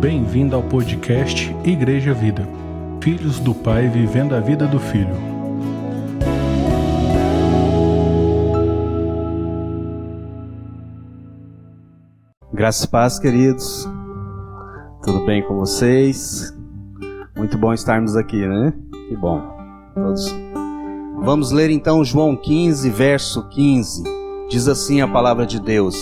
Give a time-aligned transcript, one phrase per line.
[0.00, 2.46] Bem-vindo ao podcast Igreja Vida.
[3.02, 5.16] Filhos do Pai vivendo a vida do Filho.
[12.52, 13.88] Graças e paz, queridos.
[15.02, 16.54] Tudo bem com vocês?
[17.34, 18.74] Muito bom estarmos aqui, né?
[19.08, 19.40] Que bom.
[19.94, 20.30] Todos.
[21.22, 24.04] Vamos ler então João 15, verso 15.
[24.50, 25.96] Diz assim a palavra de Deus: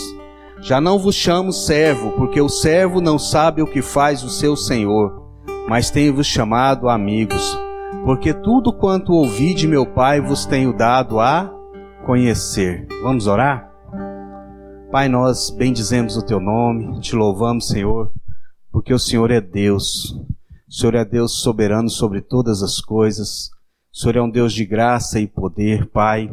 [0.65, 4.57] Já não vos chamo servo, porque o servo não sabe o que faz o seu
[4.57, 5.23] senhor,
[5.69, 7.55] mas tenho-vos chamado amigos,
[8.03, 11.53] porque tudo quanto ouvi de meu Pai vos tenho dado a
[12.03, 12.87] conhecer.
[13.03, 13.71] Vamos orar?
[14.91, 18.11] Pai, nós bendizemos o teu nome, te louvamos, Senhor,
[18.71, 20.19] porque o Senhor é Deus.
[20.67, 23.51] O Senhor é Deus soberano sobre todas as coisas.
[23.93, 26.27] O Senhor é um Deus de graça e poder, Pai.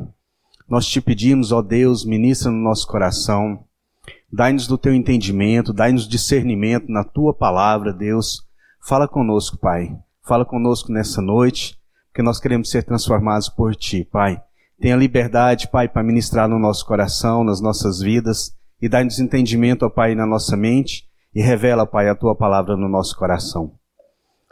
[0.67, 3.63] Nós te pedimos, ó Deus, ministra no nosso coração.
[4.33, 8.43] Dai-nos do teu entendimento, dai-nos discernimento na tua palavra, Deus.
[8.81, 9.95] Fala conosco, Pai.
[10.27, 14.43] Fala conosco nessa noite, porque nós queremos ser transformados por ti, Pai.
[14.81, 19.91] Tenha liberdade, Pai, para ministrar no nosso coração, nas nossas vidas, e dai-nos entendimento, ó
[19.91, 23.75] Pai, na nossa mente, e revela, Pai, a tua palavra no nosso coração.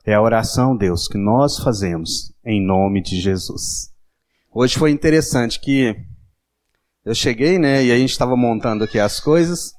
[0.04, 3.90] É a oração, Deus, que nós fazemos em nome de Jesus.
[4.52, 5.96] Hoje foi interessante que
[7.04, 9.74] eu cheguei, né, e a gente estava montando aqui as coisas,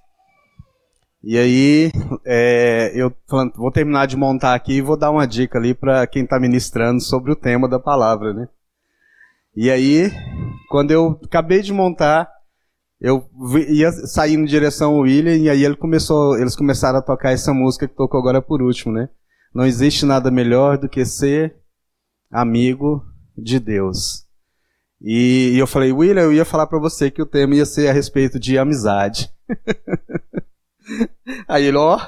[1.23, 1.91] e aí
[2.25, 6.05] é, eu falando, vou terminar de montar aqui e vou dar uma dica ali para
[6.08, 8.47] quem está ministrando sobre o tema da palavra, né?
[9.55, 10.09] E aí,
[10.69, 12.30] quando eu acabei de montar,
[13.00, 13.28] eu
[13.67, 17.53] ia sair em direção ao William e aí ele começou, eles começaram a tocar essa
[17.53, 19.09] música que tocou agora por último, né?
[19.53, 21.56] Não existe nada melhor do que ser
[22.31, 23.03] amigo
[23.38, 24.25] de Deus.
[25.02, 27.94] E, eu falei, William, eu ia falar para você que o tema ia ser a
[27.94, 29.30] respeito de amizade.
[31.48, 32.00] Aí ele, ó,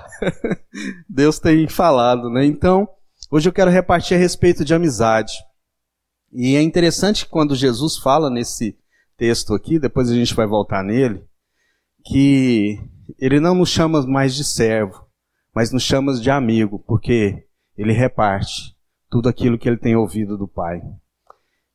[1.08, 2.46] Deus tem falado, né?
[2.46, 2.88] Então,
[3.32, 5.34] hoje eu quero repartir a respeito de amizade.
[6.32, 8.78] E é interessante quando Jesus fala nesse
[9.18, 11.24] texto aqui, depois a gente vai voltar nele,
[12.04, 12.80] que
[13.20, 15.06] ele não nos chama mais de servo,
[15.54, 17.46] mas nos chama de amigo, porque
[17.78, 18.76] ele reparte
[19.10, 20.82] tudo aquilo que ele tem ouvido do Pai.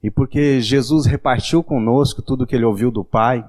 [0.02, 3.44] E porque Jesus repartiu conosco tudo que ele ouviu do Pai,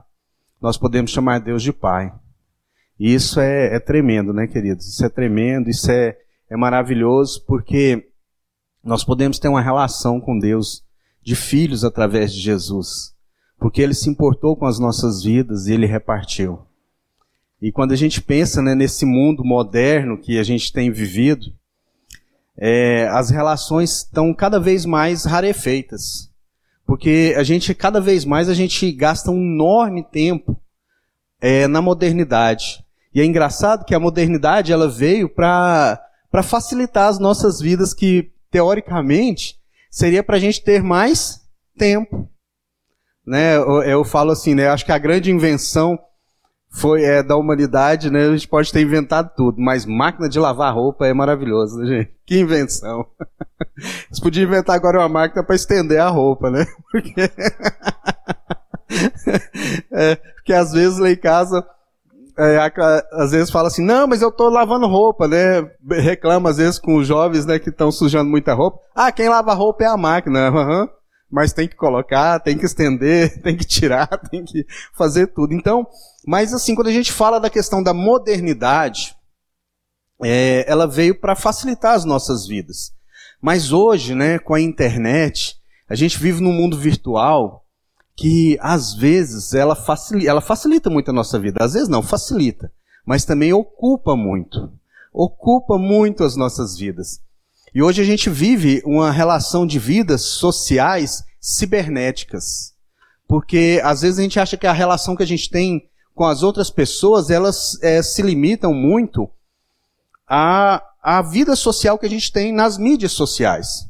[0.62, 2.14] nós podemos chamar Deus de Pai.
[3.00, 4.88] E isso é, é tremendo, né, queridos?
[4.88, 6.18] Isso é tremendo, isso é,
[6.50, 8.10] é maravilhoso, porque
[8.84, 10.84] nós podemos ter uma relação com Deus
[11.24, 13.14] de filhos através de Jesus.
[13.58, 16.60] Porque ele se importou com as nossas vidas e ele repartiu.
[17.62, 21.54] E quando a gente pensa né, nesse mundo moderno que a gente tem vivido,
[22.58, 26.30] é, as relações estão cada vez mais rarefeitas.
[26.86, 30.60] Porque a gente, cada vez mais, a gente gasta um enorme tempo
[31.40, 32.84] é, na modernidade.
[33.14, 36.00] E é engraçado que a modernidade ela veio para
[36.44, 39.58] facilitar as nossas vidas, que teoricamente
[39.90, 41.42] seria para a gente ter mais
[41.78, 42.30] tempo.
[43.26, 43.58] Né?
[43.58, 44.68] Eu, eu, falo assim, né?
[44.70, 45.98] Acho que a grande invenção
[46.72, 48.28] foi é, da humanidade, né?
[48.28, 52.14] A gente pode ter inventado tudo, mas máquina de lavar roupa é maravilhoso, né, gente?
[52.26, 53.06] Que invenção!
[54.12, 56.66] Você podia inventar agora uma máquina para estender a roupa, né?
[56.92, 57.22] Porque,
[59.92, 61.66] é, porque às vezes lá em casa
[62.40, 62.72] é,
[63.12, 65.70] às vezes fala assim, não, mas eu tô lavando roupa, né?
[65.90, 68.80] Reclama às vezes com os jovens, né, que estão sujando muita roupa.
[68.96, 70.50] Ah, quem lava roupa é a máquina.
[70.60, 70.88] Uhum.
[71.32, 74.66] Mas tem que colocar, tem que estender, tem que tirar, tem que
[74.98, 75.54] fazer tudo.
[75.54, 75.86] Então,
[76.26, 79.16] mas assim, quando a gente fala da questão da modernidade,
[80.24, 82.92] é, ela veio para facilitar as nossas vidas.
[83.40, 85.56] Mas hoje, né, com a internet,
[85.88, 87.64] a gente vive num mundo virtual
[88.20, 91.64] que às vezes ela facilita, ela facilita muito a nossa vida.
[91.64, 92.70] Às vezes não, facilita,
[93.06, 94.70] mas também ocupa muito.
[95.14, 97.22] Ocupa muito as nossas vidas.
[97.74, 102.74] E hoje a gente vive uma relação de vidas sociais cibernéticas.
[103.26, 106.44] Porque às vezes a gente acha que a relação que a gente tem com as
[106.44, 109.30] outras pessoas, elas é, se limitam muito
[110.28, 113.89] à, à vida social que a gente tem nas mídias sociais.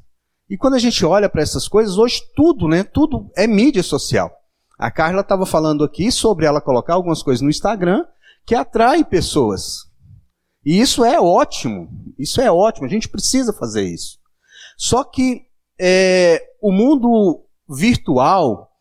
[0.49, 2.83] E quando a gente olha para essas coisas, hoje tudo, né?
[2.83, 4.31] Tudo é mídia social.
[4.77, 8.03] A Carla estava falando aqui sobre ela colocar algumas coisas no Instagram
[8.45, 9.89] que atrai pessoas.
[10.65, 11.89] E isso é ótimo.
[12.17, 12.87] Isso é ótimo.
[12.87, 14.17] A gente precisa fazer isso.
[14.75, 15.43] Só que
[15.79, 18.71] é, o mundo virtual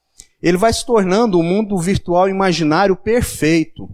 [0.41, 3.91] ele vai se tornando um mundo virtual imaginário perfeito.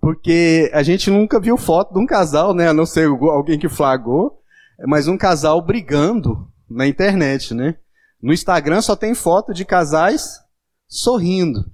[0.00, 2.68] Porque a gente nunca viu foto de um casal, né?
[2.68, 4.38] A não ser alguém que flagrou,
[4.86, 7.76] mas um casal brigando na internet, né?
[8.22, 10.40] No Instagram só tem foto de casais
[10.88, 11.70] sorrindo.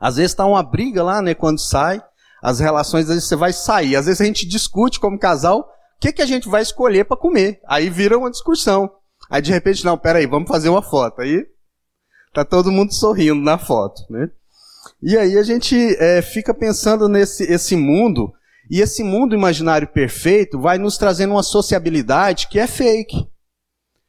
[0.00, 1.34] Às vezes está uma briga lá, né?
[1.34, 2.02] Quando sai,
[2.42, 6.00] as relações, às vezes você vai sair, às vezes a gente discute como casal, o
[6.00, 7.60] que, que a gente vai escolher para comer.
[7.66, 8.90] Aí vira uma discussão.
[9.30, 11.22] Aí de repente, não, peraí, vamos fazer uma foto.
[11.22, 11.46] Aí
[12.32, 14.30] tá todo mundo sorrindo na foto, né?
[15.02, 18.32] E aí a gente é, fica pensando nesse esse mundo,
[18.70, 23.28] e esse mundo imaginário perfeito vai nos trazendo uma sociabilidade que é fake.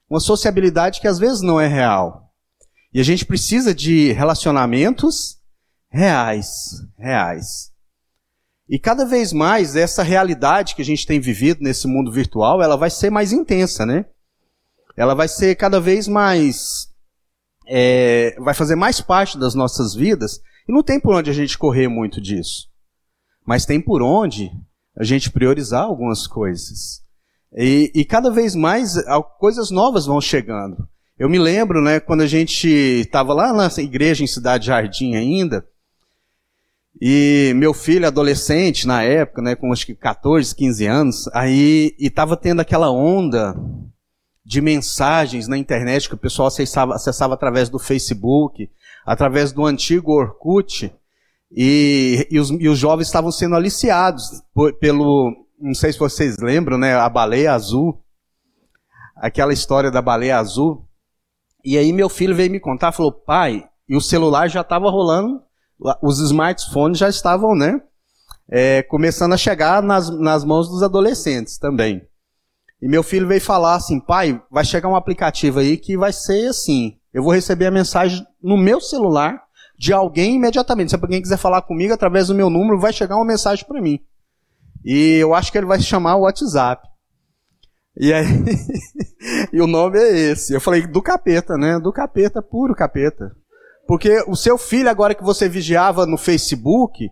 [0.09, 2.31] Uma sociabilidade que às vezes não é real.
[2.93, 5.37] E a gente precisa de relacionamentos
[5.89, 7.71] reais, reais.
[8.69, 12.75] E cada vez mais essa realidade que a gente tem vivido nesse mundo virtual, ela
[12.75, 14.05] vai ser mais intensa, né?
[14.95, 16.89] Ela vai ser cada vez mais,
[17.67, 20.41] é, vai fazer mais parte das nossas vidas.
[20.67, 22.67] E não tem por onde a gente correr muito disso.
[23.45, 24.51] Mas tem por onde
[24.97, 27.01] a gente priorizar algumas coisas.
[27.57, 28.93] E, e cada vez mais
[29.39, 30.87] coisas novas vão chegando.
[31.17, 35.65] Eu me lembro, né, quando a gente estava lá na igreja em Cidade Jardim ainda,
[37.01, 42.37] e meu filho, adolescente na época, né, com acho que 14, 15 anos, aí estava
[42.37, 43.55] tendo aquela onda
[44.45, 48.69] de mensagens na internet que o pessoal acessava, acessava através do Facebook,
[49.03, 50.93] através do antigo Orkut,
[51.51, 56.37] e, e, os, e os, jovens estavam sendo aliciados por, pelo, não sei se vocês
[56.37, 58.03] lembram, né, a baleia azul,
[59.15, 60.87] aquela história da baleia azul.
[61.63, 65.47] E aí meu filho veio me contar, falou, pai, e o celular já estava rolando
[66.01, 67.81] os smartphones já estavam, né,
[68.49, 72.01] é, começando a chegar nas, nas mãos dos adolescentes também.
[72.81, 76.47] E meu filho veio falar assim, pai, vai chegar um aplicativo aí que vai ser
[76.47, 79.41] assim, eu vou receber a mensagem no meu celular
[79.77, 80.89] de alguém imediatamente.
[80.89, 83.99] Se alguém quiser falar comigo através do meu número, vai chegar uma mensagem para mim.
[84.83, 86.87] E eu acho que ele vai chamar o WhatsApp.
[87.99, 88.25] E aí,
[89.51, 90.53] e o nome é esse.
[90.53, 91.79] Eu falei do capeta, né?
[91.79, 93.31] Do capeta, puro capeta.
[93.87, 97.09] Porque o seu filho, agora que você vigiava no Facebook,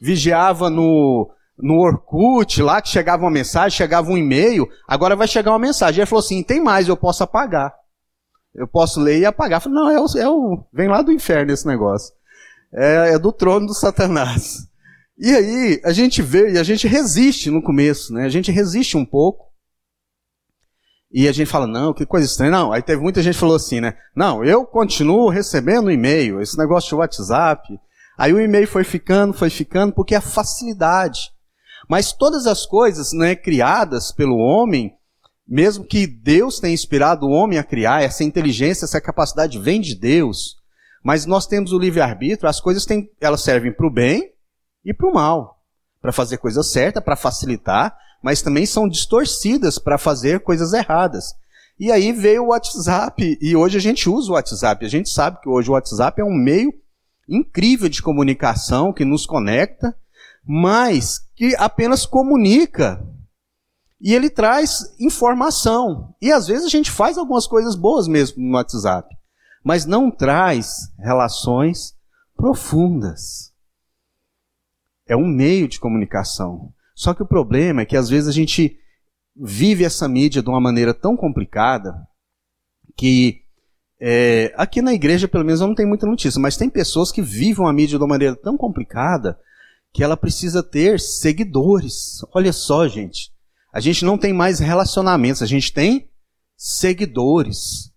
[0.00, 5.52] vigiava no, no Orkut, lá que chegava uma mensagem, chegava um e-mail, agora vai chegar
[5.52, 6.00] uma mensagem.
[6.00, 7.72] Ele falou assim: tem mais, eu posso apagar.
[8.54, 9.58] Eu posso ler e apagar.
[9.58, 10.64] Eu falei, não, é o, é o.
[10.72, 12.12] Vem lá do inferno esse negócio.
[12.74, 14.66] É, é do trono do Satanás.
[15.24, 18.24] E aí, a gente vê e a gente resiste no começo, né?
[18.24, 19.52] A gente resiste um pouco.
[21.12, 22.50] E a gente fala, não, que coisa estranha.
[22.50, 23.96] Não, aí teve muita gente que falou assim, né?
[24.16, 27.68] Não, eu continuo recebendo e-mail, esse negócio de WhatsApp.
[28.18, 31.30] Aí o e-mail foi ficando, foi ficando, porque é facilidade.
[31.88, 34.92] Mas todas as coisas né, criadas pelo homem,
[35.46, 39.94] mesmo que Deus tenha inspirado o homem a criar, essa inteligência, essa capacidade vem de
[39.94, 40.56] Deus,
[41.04, 44.31] mas nós temos o livre-arbítrio, as coisas têm, elas servem para o bem
[44.84, 45.60] e para o mal.
[46.00, 51.34] Para fazer coisa certa, para facilitar, mas também são distorcidas para fazer coisas erradas.
[51.78, 54.84] E aí veio o WhatsApp, e hoje a gente usa o WhatsApp.
[54.84, 56.72] A gente sabe que hoje o WhatsApp é um meio
[57.28, 59.96] incrível de comunicação que nos conecta,
[60.44, 63.04] mas que apenas comunica.
[64.00, 66.14] E ele traz informação.
[66.20, 69.08] E às vezes a gente faz algumas coisas boas mesmo no WhatsApp,
[69.64, 71.94] mas não traz relações
[72.36, 73.51] profundas.
[75.06, 76.72] É um meio de comunicação.
[76.94, 78.78] Só que o problema é que às vezes a gente
[79.34, 81.94] vive essa mídia de uma maneira tão complicada
[82.96, 83.42] que
[84.04, 87.66] é, aqui na igreja, pelo menos, não tem muita notícia, mas tem pessoas que vivem
[87.66, 89.38] a mídia de uma maneira tão complicada
[89.92, 92.18] que ela precisa ter seguidores.
[92.34, 93.30] Olha só, gente.
[93.72, 96.10] A gente não tem mais relacionamentos, a gente tem
[96.56, 97.92] seguidores.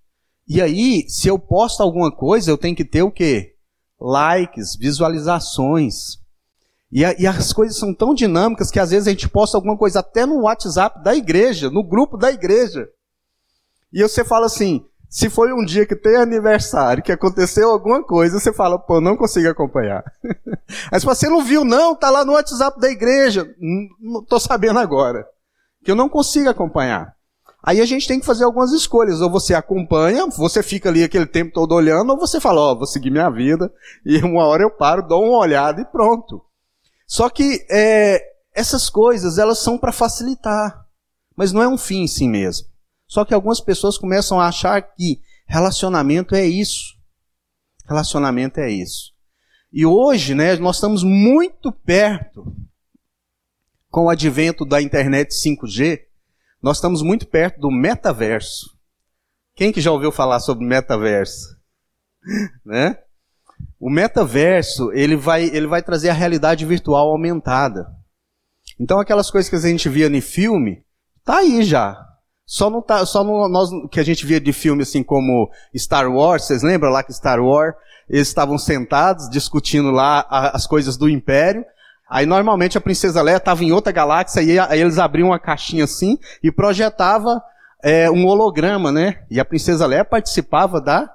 [0.47, 3.55] E aí, se eu posto alguma coisa, eu tenho que ter o quê?
[3.99, 6.19] Likes, visualizações.
[6.95, 9.99] E, e, as coisas são tão dinâmicas que às vezes a gente posta alguma coisa
[9.99, 12.87] até no WhatsApp da igreja, no grupo da igreja.
[13.91, 18.39] E você fala assim: se foi um dia que tem aniversário, que aconteceu alguma coisa,
[18.39, 20.05] você fala, pô, não consigo acompanhar.
[20.89, 23.45] Mas você não viu, não, tá lá no WhatsApp da igreja.
[23.99, 25.27] Não tô sabendo agora.
[25.83, 27.13] Que eu não consigo acompanhar.
[27.61, 29.19] Aí a gente tem que fazer algumas escolhas.
[29.19, 32.77] Ou você acompanha, você fica ali aquele tempo todo olhando, ou você fala, ó, oh,
[32.77, 33.69] vou seguir minha vida,
[34.05, 36.41] e uma hora eu paro, dou uma olhada e pronto.
[37.07, 38.21] Só que é,
[38.53, 40.85] essas coisas elas são para facilitar,
[41.35, 42.67] mas não é um fim em si mesmo.
[43.07, 46.95] Só que algumas pessoas começam a achar que relacionamento é isso.
[47.85, 49.13] Relacionamento é isso.
[49.71, 52.55] E hoje, né, nós estamos muito perto
[53.89, 56.01] com o advento da internet 5G,
[56.61, 58.75] nós estamos muito perto do metaverso.
[59.55, 61.55] Quem que já ouviu falar sobre metaverso?
[62.65, 62.97] né?
[63.85, 67.85] O metaverso, ele vai, ele vai trazer a realidade virtual aumentada.
[68.79, 70.83] Então aquelas coisas que a gente via em filme,
[71.23, 71.95] tá aí já.
[72.47, 76.45] Só não tá, só nós que a gente via de filme assim como Star Wars,
[76.45, 77.75] vocês lembram lá que Star Wars,
[78.09, 81.63] eles estavam sentados discutindo lá a, as coisas do império.
[82.09, 85.83] Aí normalmente a princesa Leia estava em outra galáxia e aí eles abriam uma caixinha
[85.83, 87.39] assim e projetava
[87.83, 89.23] é, um holograma, né?
[89.29, 91.07] E a princesa Leia participava da,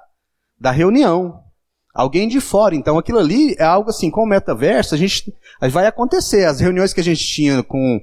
[0.57, 1.50] da reunião.
[1.93, 2.75] Alguém de fora.
[2.75, 5.33] Então aquilo ali é algo assim, com o metaverso, a gente
[5.69, 6.45] vai acontecer.
[6.45, 7.99] As reuniões que a gente tinha com,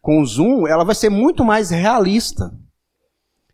[0.00, 2.50] com o Zoom, ela vai ser muito mais realista.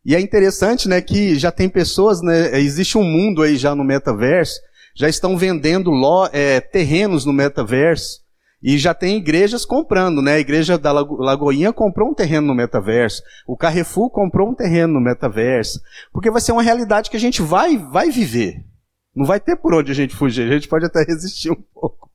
[0.04, 3.84] E é interessante, né, que já tem pessoas, né, existe um mundo aí já no
[3.84, 4.60] metaverso,
[4.96, 8.20] já estão vendendo lo, é, terrenos no metaverso,
[8.62, 10.34] e já tem igrejas comprando, né?
[10.34, 13.20] A igreja da Lagoinha comprou um terreno no metaverso.
[13.44, 15.80] O Carrefour comprou um terreno no metaverso.
[16.12, 18.64] Porque vai ser uma realidade que a gente vai, vai viver.
[19.14, 20.48] Não vai ter por onde a gente fugir.
[20.48, 22.10] A gente pode até resistir um pouco.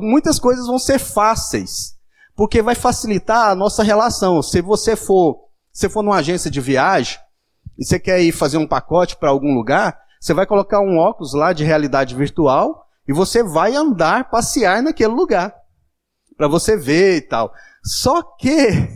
[0.00, 1.94] Muitas coisas vão ser fáceis.
[2.36, 4.42] Porque vai facilitar a nossa relação.
[4.42, 7.18] Se você for, se for numa agência de viagem,
[7.78, 11.34] e você quer ir fazer um pacote para algum lugar, você vai colocar um óculos
[11.34, 15.54] lá de realidade virtual e você vai andar, passear naquele lugar
[16.36, 17.52] para você ver e tal.
[17.84, 18.88] Só que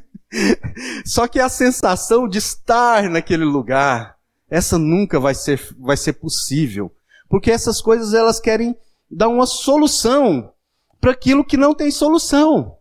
[1.04, 4.13] só que a sensação de estar naquele lugar,
[4.54, 6.94] essa nunca vai ser vai ser possível,
[7.28, 8.76] porque essas coisas elas querem
[9.10, 10.52] dar uma solução
[11.00, 12.76] para aquilo que não tem solução.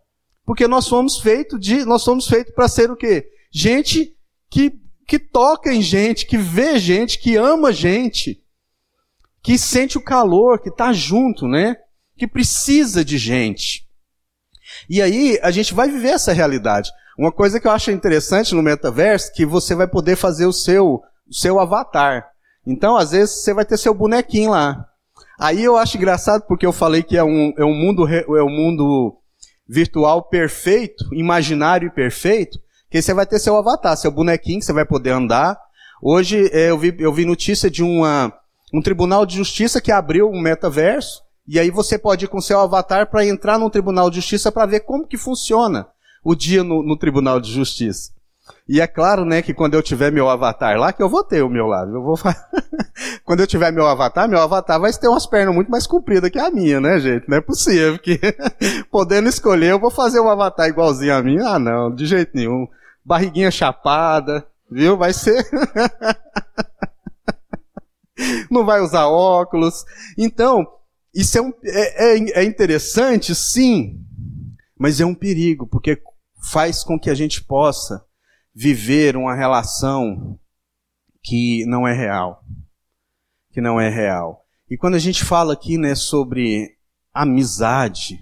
[0.45, 3.27] Porque nós somos feitos de nós somos feitos para ser o quê?
[3.51, 4.15] Gente
[4.51, 8.41] que que toca em gente, que vê gente, que ama gente,
[9.41, 11.75] que sente o calor, que está junto, né?
[12.15, 13.87] Que precisa de gente.
[14.87, 16.91] E aí a gente vai viver essa realidade.
[17.17, 21.01] Uma coisa que eu acho interessante no metaverso que você vai poder fazer o seu,
[21.27, 22.29] o seu avatar.
[22.65, 24.87] Então, às vezes, você vai ter seu bonequinho lá.
[25.39, 28.49] Aí eu acho engraçado porque eu falei que é um, é um, mundo, é um
[28.49, 29.17] mundo
[29.67, 34.73] virtual perfeito, imaginário e perfeito, que você vai ter seu avatar, seu bonequinho, que você
[34.73, 35.57] vai poder andar.
[36.01, 38.31] Hoje é, eu vi, eu vi notícia de uma,
[38.73, 42.59] um tribunal de justiça que abriu um metaverso e aí você pode ir com seu
[42.59, 45.87] avatar para entrar no Tribunal de Justiça para ver como que funciona
[46.23, 48.11] o dia no, no, Tribunal de Justiça.
[48.67, 51.41] E é claro, né, que quando eu tiver meu avatar lá, que eu vou ter
[51.41, 51.83] o meu lá.
[51.83, 52.17] Eu vou
[53.23, 56.39] quando eu tiver meu avatar, meu avatar vai ter umas pernas muito mais compridas que
[56.39, 57.27] a minha, né, gente?
[57.27, 58.19] Não é possível, que
[58.91, 61.39] podendo escolher, eu vou fazer um avatar igualzinho a mim.
[61.39, 62.67] Ah, não, de jeito nenhum.
[63.03, 64.97] Barriguinha chapada, viu?
[64.97, 65.43] Vai ser.
[68.49, 69.83] não vai usar óculos.
[70.17, 70.65] Então,
[71.13, 73.99] isso é, um, é, é, é interessante, sim,
[74.77, 76.01] mas é um perigo, porque
[76.51, 78.03] faz com que a gente possa
[78.53, 80.39] viver uma relação
[81.21, 82.43] que não é real.
[83.51, 84.45] Que não é real.
[84.69, 86.77] E quando a gente fala aqui né, sobre
[87.13, 88.19] amizade,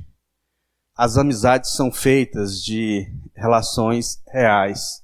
[0.96, 5.02] as amizades são feitas de relações reais,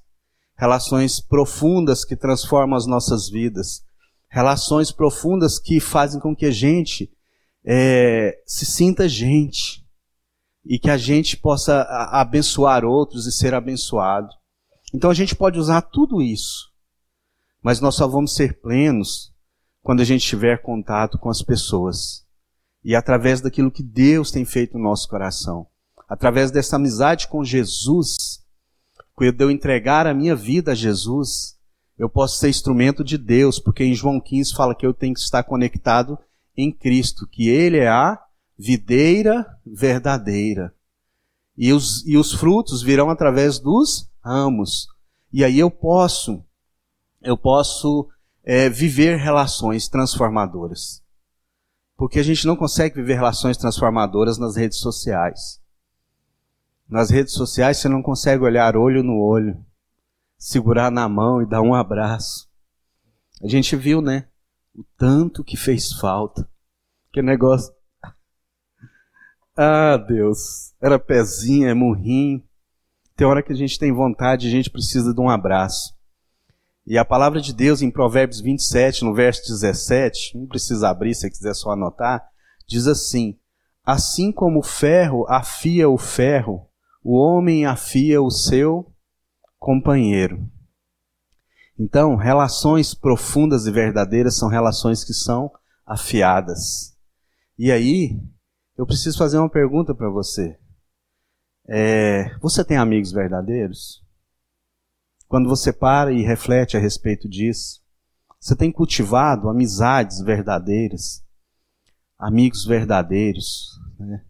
[0.56, 3.82] relações profundas que transformam as nossas vidas,
[4.30, 7.10] relações profundas que fazem com que a gente
[7.64, 9.84] é, se sinta gente
[10.64, 14.28] e que a gente possa abençoar outros e ser abençoado.
[14.94, 16.72] Então a gente pode usar tudo isso,
[17.62, 19.32] mas nós só vamos ser plenos
[19.82, 22.26] quando a gente tiver contato com as pessoas
[22.84, 25.66] e através daquilo que Deus tem feito no nosso coração,
[26.08, 28.42] através dessa amizade com Jesus,
[29.14, 31.58] quando eu entregar a minha vida a Jesus,
[31.98, 35.20] eu posso ser instrumento de Deus, porque em João 15 fala que eu tenho que
[35.20, 36.18] estar conectado
[36.56, 38.18] em Cristo, que Ele é a
[38.56, 40.72] videira verdadeira.
[41.56, 44.86] E os, e os frutos virão através dos ramos.
[45.32, 46.44] E aí eu posso,
[47.22, 48.08] eu posso
[48.44, 51.02] é, viver relações transformadoras.
[51.96, 55.60] Porque a gente não consegue viver relações transformadoras nas redes sociais.
[56.88, 59.64] Nas redes sociais você não consegue olhar olho no olho,
[60.38, 62.48] segurar na mão e dar um abraço.
[63.42, 64.28] A gente viu, né?
[64.78, 66.48] o tanto que fez falta.
[67.12, 67.74] Que negócio.
[69.56, 70.72] Ah, Deus.
[70.80, 72.47] Era pezinho, é murrinho.
[73.18, 75.92] Tem hora que a gente tem vontade, a gente precisa de um abraço.
[76.86, 81.28] E a palavra de Deus em Provérbios 27, no verso 17, não precisa abrir se
[81.28, 82.24] quiser só anotar,
[82.64, 83.36] diz assim:
[83.84, 86.68] Assim como o ferro afia o ferro,
[87.02, 88.94] o homem afia o seu
[89.58, 90.48] companheiro.
[91.76, 95.50] Então, relações profundas e verdadeiras são relações que são
[95.84, 96.96] afiadas.
[97.58, 98.16] E aí,
[98.76, 100.56] eu preciso fazer uma pergunta para você.
[101.68, 104.02] É, você tem amigos verdadeiros?
[105.28, 107.82] Quando você para e reflete a respeito disso,
[108.40, 111.22] você tem cultivado amizades verdadeiras,
[112.18, 114.24] amigos verdadeiros, né?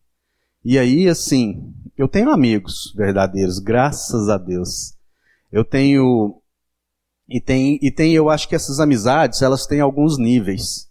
[0.64, 4.96] E aí, assim, eu tenho amigos verdadeiros, graças a Deus.
[5.52, 6.42] Eu tenho
[7.28, 10.90] e tem, e tem, eu acho que essas amizades, elas têm alguns níveis.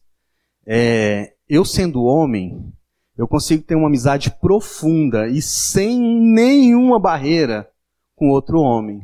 [0.65, 2.71] É, eu sendo homem,
[3.17, 7.67] Eu consigo ter uma amizade profunda e sem nenhuma barreira
[8.15, 9.01] com outro homem.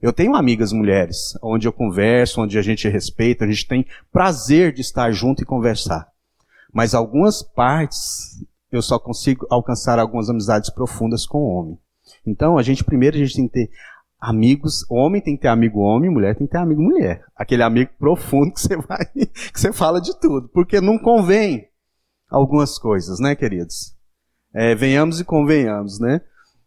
[0.00, 4.72] Eu tenho amigas mulheres, onde eu converso, onde a gente respeita, a gente tem prazer
[4.72, 6.08] de estar junto e conversar.
[6.72, 11.78] Mas algumas partes eu só consigo alcançar algumas amizades profundas com o homem.
[12.26, 13.70] Então, a gente primeiro a gente tem que ter
[14.20, 17.24] amigos, homem tem que ter amigo homem, mulher tem que ter amigo mulher.
[17.36, 21.68] Aquele amigo profundo que você vai, que você fala de tudo, porque não convém
[22.34, 23.96] algumas coisas, né, queridos?
[24.52, 26.20] É, venhamos e convenhamos, né?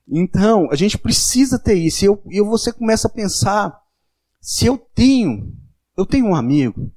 [0.08, 2.04] Então, a gente precisa ter isso.
[2.04, 3.82] E eu, eu, você começa a pensar,
[4.40, 5.54] se eu tenho,
[5.98, 6.92] eu tenho um amigo,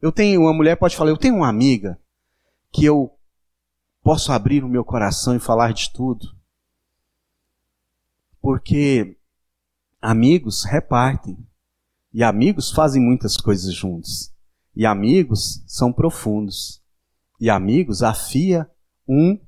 [0.00, 1.98] eu tenho, uma mulher pode falar, eu tenho uma amiga
[2.72, 3.10] que eu
[4.02, 6.26] posso abrir o meu coração e falar de tudo.
[8.40, 9.16] Porque
[10.00, 11.38] amigos repartem.
[12.12, 14.34] E amigos fazem muitas coisas juntos.
[14.74, 16.79] E amigos são profundos.
[17.40, 18.70] E amigos afia
[19.08, 19.38] um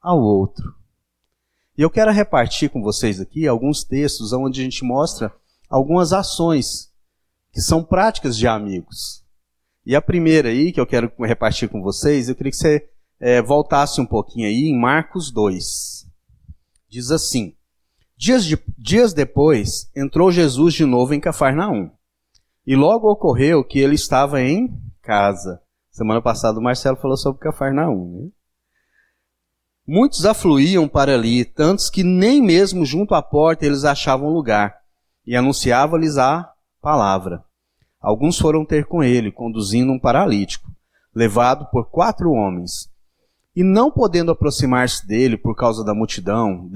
[0.00, 0.74] ao outro.
[1.76, 5.30] E eu quero repartir com vocês aqui alguns textos onde a gente mostra
[5.68, 6.90] algumas ações
[7.52, 9.24] que são práticas de amigos.
[9.84, 12.88] E a primeira aí que eu quero repartir com vocês, eu queria que você
[13.20, 16.06] é, voltasse um pouquinho aí em Marcos 2.
[16.88, 17.54] Diz assim:
[18.16, 21.90] dias, de, dias depois, entrou Jesus de novo em Cafarnaum.
[22.66, 25.60] E logo ocorreu que ele estava em casa.
[25.96, 28.24] Semana passada o Marcelo falou sobre Cafarnaum.
[28.24, 28.28] Né?
[29.88, 34.76] Muitos afluíam para ali, tantos que nem mesmo junto à porta eles achavam lugar,
[35.26, 37.42] e anunciava-lhes a palavra.
[37.98, 40.70] Alguns foram ter com ele, conduzindo um paralítico,
[41.14, 42.90] levado por quatro homens.
[43.54, 46.70] E não podendo aproximar-se dele por causa da multidão,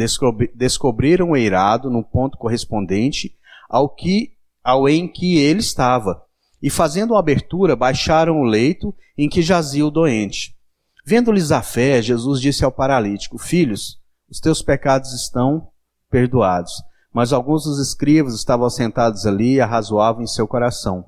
[0.55, 3.37] descobriram o eirado no ponto correspondente
[3.69, 4.33] ao que
[4.65, 6.25] ao em que ele estava.
[6.63, 10.57] E fazendo a abertura, baixaram o leito em que jazia o doente.
[11.05, 13.99] Vendo-lhes a fé, Jesus disse ao paralítico: Filhos,
[14.31, 15.69] os teus pecados estão
[16.11, 16.73] perdoados.
[17.13, 21.07] Mas alguns dos escribas estavam sentados ali e arrazoavam em seu coração.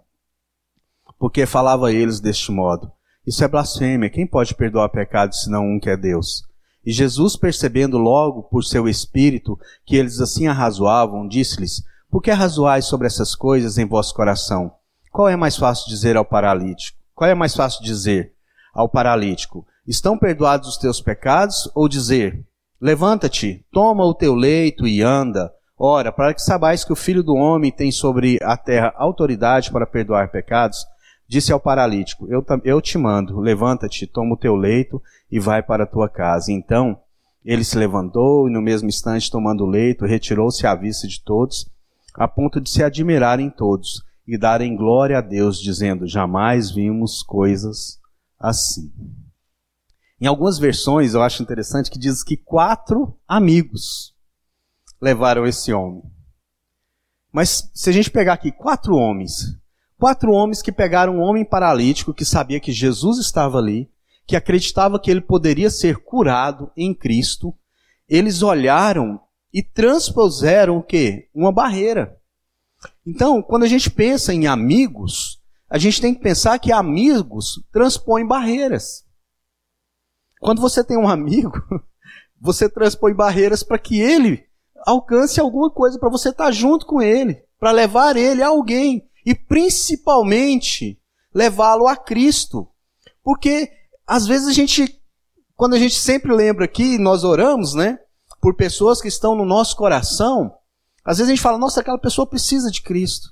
[1.19, 2.91] Porque falava a eles deste modo:
[3.25, 4.11] Isso é blasfêmia.
[4.11, 6.43] Quem pode perdoar pecados senão um que é Deus?
[6.85, 12.87] E Jesus, percebendo logo por seu espírito que eles assim arrazoavam, disse-lhes: Por que arrazoais
[12.87, 14.73] sobre essas coisas em vosso coração?
[15.13, 16.99] Qual é mais fácil dizer ao paralítico?
[17.15, 18.33] Qual é mais fácil dizer
[18.73, 21.71] ao paralítico: Estão perdoados os teus pecados?
[21.75, 22.43] Ou dizer:
[22.81, 25.53] Levanta-te, toma o teu leito e anda.
[25.79, 29.87] Ora, para que sabais que o Filho do Homem tem sobre a terra autoridade para
[29.87, 30.79] perdoar pecados,
[31.29, 35.85] disse ao paralítico: Eu, eu te mando, levanta-te, toma o teu leito e vai para
[35.85, 36.51] a tua casa.
[36.51, 36.99] Então
[37.45, 41.71] ele se levantou e, no mesmo instante, tomando o leito, retirou-se à vista de todos,
[42.15, 48.01] a ponto de se admirarem todos e darem glória a Deus, dizendo: Jamais vimos coisas
[48.39, 48.91] assim.
[50.19, 54.15] Em algumas versões, eu acho interessante que diz que quatro amigos
[55.01, 56.03] levaram esse homem.
[57.31, 59.59] Mas se a gente pegar aqui quatro homens,
[59.99, 63.91] quatro homens que pegaram um homem paralítico que sabia que Jesus estava ali,
[64.27, 67.55] que acreditava que ele poderia ser curado em Cristo,
[68.09, 69.21] eles olharam
[69.53, 71.29] e transpuseram o quê?
[71.35, 72.17] Uma barreira.
[73.07, 78.27] Então, quando a gente pensa em amigos, a gente tem que pensar que amigos transpõem
[78.27, 79.05] barreiras.
[80.41, 81.53] Quando você tem um amigo,
[82.41, 84.45] você transpõe barreiras para que ele
[84.85, 89.35] alcance alguma coisa, para você estar junto com ele, para levar ele a alguém e
[89.35, 91.01] principalmente
[91.33, 92.69] levá-lo a Cristo.
[93.23, 93.71] Porque
[94.07, 95.01] às vezes a gente,
[95.57, 97.99] quando a gente sempre lembra aqui, nós oramos, né,
[98.41, 100.53] por pessoas que estão no nosso coração,
[101.05, 103.31] às vezes a gente fala, nossa, aquela pessoa precisa de Cristo.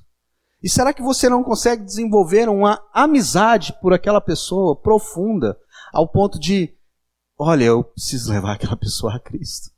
[0.63, 5.57] E será que você não consegue desenvolver uma amizade por aquela pessoa profunda,
[5.93, 6.75] ao ponto de
[7.39, 9.71] olha, eu preciso levar aquela pessoa a Cristo.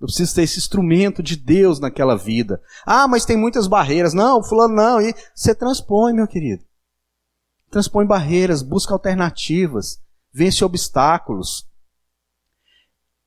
[0.00, 2.60] Eu preciso ter esse instrumento de Deus naquela vida.
[2.84, 4.14] Ah, mas tem muitas barreiras.
[4.14, 5.00] Não, fulano não.
[5.00, 6.64] E você transpõe, meu querido.
[7.70, 10.00] Transpõe barreiras, busca alternativas,
[10.32, 11.68] vence obstáculos.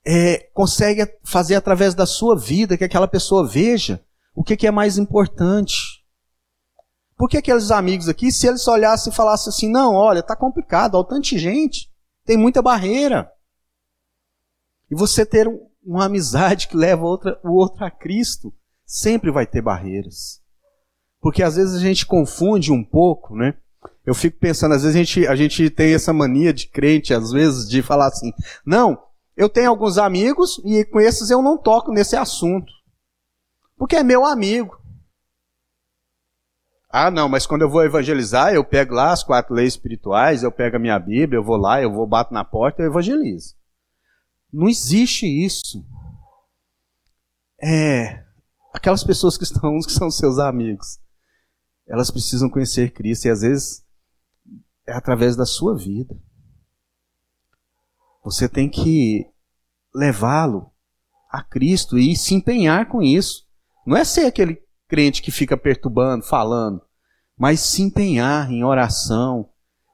[0.06, 4.05] É, consegue fazer através da sua vida que aquela pessoa veja
[4.36, 6.04] o que, que é mais importante.
[7.18, 11.08] Porque aqueles amigos aqui, se eles olhassem e falassem assim, não, olha, tá complicado, olha
[11.08, 11.90] tanta gente,
[12.26, 13.32] tem muita barreira.
[14.92, 15.48] E você ter
[15.84, 18.54] uma amizade que leva outra, o outro a Cristo,
[18.86, 20.42] sempre vai ter barreiras.
[21.22, 23.56] Porque às vezes a gente confunde um pouco, né?
[24.06, 27.32] Eu fico pensando, às vezes a gente, a gente tem essa mania de crente, às
[27.32, 28.32] vezes, de falar assim:
[28.66, 29.00] não,
[29.36, 32.72] eu tenho alguns amigos e com esses eu não toco nesse assunto.
[33.78, 34.80] Porque é meu amigo.
[36.90, 40.52] Ah, não, mas quando eu vou evangelizar, eu pego lá as quatro leis espirituais, eu
[40.52, 43.54] pego a minha Bíblia, eu vou lá, eu vou bato na porta, eu evangelizo.
[44.52, 45.86] Não existe isso.
[47.62, 48.24] É,
[48.74, 51.00] aquelas pessoas que estão, que são seus amigos,
[51.88, 53.86] elas precisam conhecer Cristo e às vezes
[54.88, 56.16] é através da sua vida.
[58.24, 59.30] Você tem que
[59.94, 60.72] levá-lo
[61.30, 63.45] a Cristo e se empenhar com isso.
[63.86, 66.82] Não é ser aquele crente que fica perturbando, falando,
[67.38, 69.50] mas se empenhar em oração,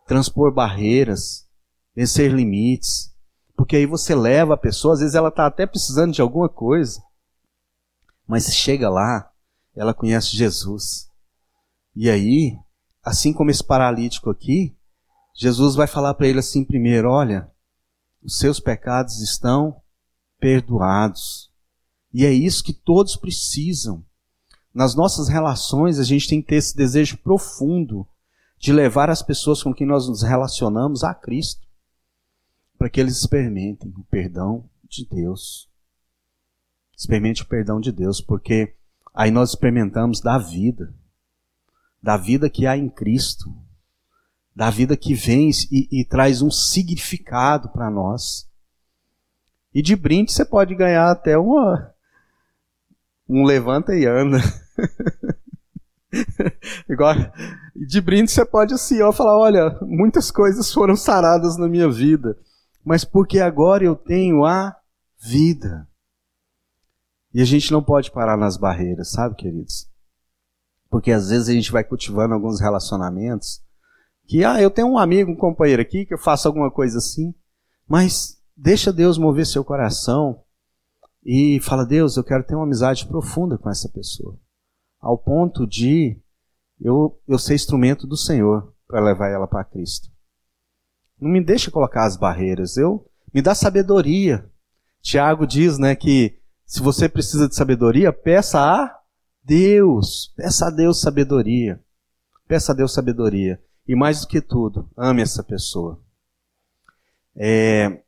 [0.08, 1.48] transpor barreiras,
[1.96, 3.12] vencer limites.
[3.56, 7.02] Porque aí você leva a pessoa, às vezes ela está até precisando de alguma coisa,
[8.28, 9.32] mas chega lá,
[9.76, 11.08] ela conhece Jesus.
[11.96, 12.58] E aí,
[13.04, 14.76] assim como esse paralítico aqui,
[15.36, 17.52] Jesus vai falar para ele assim primeiro: olha,
[18.24, 19.82] os seus pecados estão
[20.40, 21.51] perdoados.
[22.14, 24.04] E é isso que todos precisam.
[24.74, 28.08] Nas nossas relações, a gente tem que ter esse desejo profundo
[28.58, 31.68] de levar as pessoas com quem nós nos relacionamos a Cristo,
[32.78, 35.70] para que eles experimentem o perdão de Deus.
[36.96, 38.76] Experimente o perdão de Deus, porque
[39.14, 40.94] aí nós experimentamos da vida,
[42.02, 43.52] da vida que há em Cristo,
[44.56, 48.50] da vida que vem e, e traz um significado para nós.
[49.74, 51.94] E de brinde você pode ganhar até uma,
[53.32, 54.40] um levanta e anda.
[56.90, 57.16] Igual,
[57.74, 62.38] de brinde você pode assim, ó, falar, olha, muitas coisas foram saradas na minha vida,
[62.84, 64.76] mas porque agora eu tenho a
[65.18, 65.88] vida.
[67.34, 69.90] E a gente não pode parar nas barreiras, sabe, queridos?
[70.90, 73.62] Porque às vezes a gente vai cultivando alguns relacionamentos
[74.28, 77.34] que, ah, eu tenho um amigo, um companheiro aqui que eu faço alguma coisa assim,
[77.88, 80.44] mas deixa Deus mover seu coração
[81.24, 84.38] e fala: Deus, eu quero ter uma amizade profunda com essa pessoa,
[85.00, 86.20] ao ponto de
[86.80, 90.10] eu, eu ser instrumento do Senhor para levar ela para Cristo.
[91.20, 94.50] Não me deixa colocar as barreiras, eu me dá sabedoria.
[95.02, 99.00] Tiago diz, né, que se você precisa de sabedoria, peça a
[99.44, 100.34] Deus.
[100.36, 101.84] Peça a Deus sabedoria.
[102.48, 103.62] Peça a Deus sabedoria.
[103.88, 106.02] E mais do que tudo, ame essa pessoa.
[107.36, 108.02] É...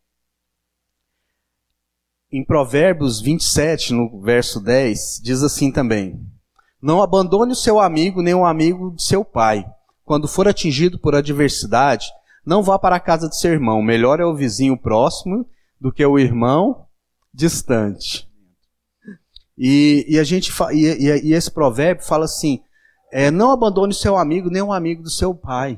[2.36, 6.20] Em Provérbios 27, no verso 10, diz assim também:
[6.82, 9.64] Não abandone o seu amigo nem o amigo de seu pai.
[10.04, 12.08] Quando for atingido por adversidade,
[12.44, 13.84] não vá para a casa de seu irmão.
[13.84, 15.48] Melhor é o vizinho próximo
[15.80, 16.88] do que o irmão
[17.32, 18.28] distante.
[19.56, 20.88] E, e a gente e,
[21.28, 22.64] e, esse provérbio fala assim:
[23.12, 25.78] é, não abandone o seu amigo nem um amigo do seu pai.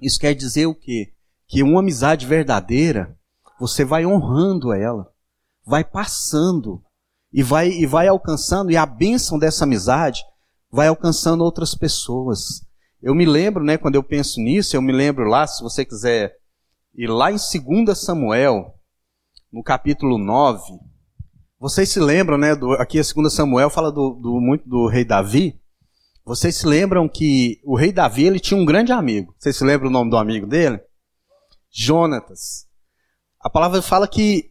[0.00, 1.12] Isso quer dizer o quê?
[1.48, 3.18] Que uma amizade verdadeira,
[3.58, 5.10] você vai honrando ela,
[5.64, 6.82] vai passando
[7.32, 10.22] e vai e vai alcançando e a bênção dessa amizade
[10.70, 12.62] vai alcançando outras pessoas.
[13.02, 16.36] Eu me lembro, né, quando eu penso nisso, eu me lembro lá, se você quiser
[16.94, 18.74] ir lá em 2 Samuel,
[19.52, 20.78] no capítulo 9,
[21.60, 22.54] vocês se lembram, né?
[22.54, 25.60] Do, aqui a segunda Samuel fala do, do, muito do rei Davi.
[26.24, 29.34] Vocês se lembram que o rei Davi ele tinha um grande amigo.
[29.38, 30.80] Vocês se lembram o nome do amigo dele?
[31.70, 32.66] Jonatas.
[33.38, 34.50] A palavra fala que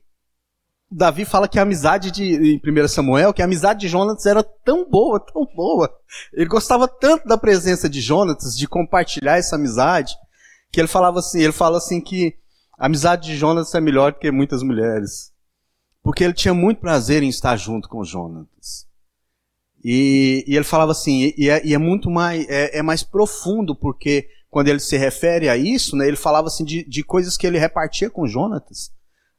[0.91, 4.43] Davi fala que a amizade de em 1 Samuel, que a amizade de Jonatas era
[4.43, 5.89] tão boa, tão boa.
[6.33, 10.15] Ele gostava tanto da presença de Jonatas, de compartilhar essa amizade,
[10.71, 12.35] que ele falava assim, ele fala assim que
[12.77, 15.31] a amizade de Jonatas é melhor do que muitas mulheres.
[16.01, 18.87] Porque ele tinha muito prazer em estar junto com Jonatas.
[19.83, 23.75] E, e ele falava assim, e é, e é muito mais, é, é, mais profundo,
[23.75, 27.45] porque quando ele se refere a isso, né, ele falava assim de, de coisas que
[27.45, 28.91] ele repartia com Jonatas,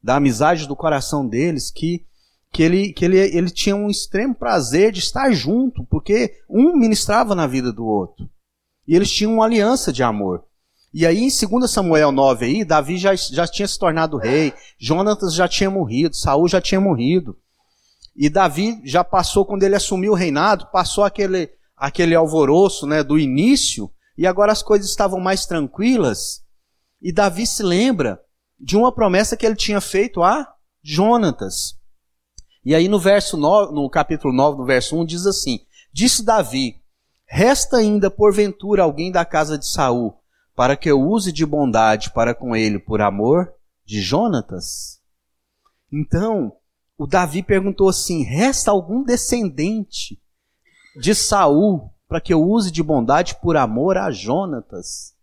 [0.03, 2.05] da amizade do coração deles, que,
[2.53, 7.35] que, ele, que ele, ele tinha um extremo prazer de estar junto, porque um ministrava
[7.35, 8.29] na vida do outro.
[8.87, 10.45] E eles tinham uma aliança de amor.
[10.93, 15.35] E aí, em 2 Samuel 9, aí, Davi já, já tinha se tornado rei, Jonatas
[15.35, 17.37] já tinha morrido, Saul já tinha morrido.
[18.17, 23.19] E Davi já passou, quando ele assumiu o reinado, passou aquele, aquele alvoroço né, do
[23.19, 26.43] início, e agora as coisas estavam mais tranquilas.
[27.01, 28.21] E Davi se lembra
[28.61, 31.79] de uma promessa que ele tinha feito a Jonatas.
[32.65, 35.61] E aí no verso 9, no capítulo 9, no verso 1, diz assim:
[35.93, 36.81] Disse Davi:
[37.27, 40.15] Resta ainda porventura alguém da casa de Saul
[40.55, 43.51] para que eu use de bondade para com ele por amor
[43.85, 45.01] de Jonatas?
[45.91, 46.53] Então,
[46.99, 50.21] o Davi perguntou assim: resta algum descendente
[51.01, 55.15] de Saul para que eu use de bondade por amor a Jonatas?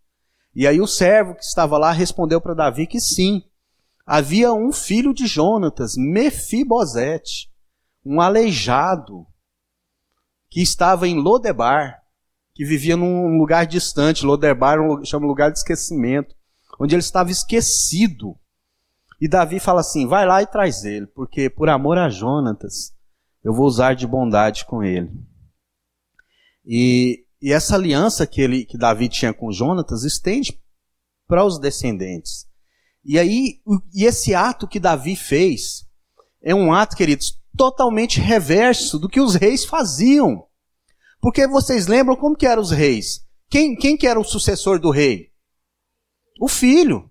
[0.58, 3.44] E aí o servo que estava lá respondeu para Davi que sim.
[4.04, 7.54] Havia um filho de Jonatas, Mefibosete,
[8.04, 9.28] um aleijado,
[10.50, 12.02] que estava em Lodebar
[12.56, 14.26] que vivia num lugar distante.
[14.26, 16.36] Loderbar chama lugar de esquecimento,
[16.80, 18.36] onde ele estava esquecido.
[19.22, 22.96] E Davi fala assim: vai lá e traz ele, porque por amor a Jonatas,
[23.44, 25.12] eu vou usar de bondade com ele.
[26.66, 30.60] E, e essa aliança que, ele, que Davi tinha com Jonatas estende
[31.28, 32.48] para os descendentes.
[33.04, 33.62] E aí,
[33.94, 35.86] e esse ato que Davi fez
[36.42, 40.46] é um ato, queridos, totalmente reverso do que os reis faziam.
[41.22, 43.26] Porque vocês lembram como que eram os reis?
[43.50, 45.32] Quem, quem que era o sucessor do rei?
[46.40, 47.10] O filho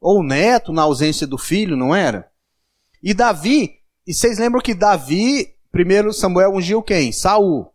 [0.00, 2.30] ou neto na ausência do filho, não era?
[3.02, 7.12] E Davi, e vocês lembram que Davi, primeiro Samuel ungiu quem?
[7.12, 7.72] Saul.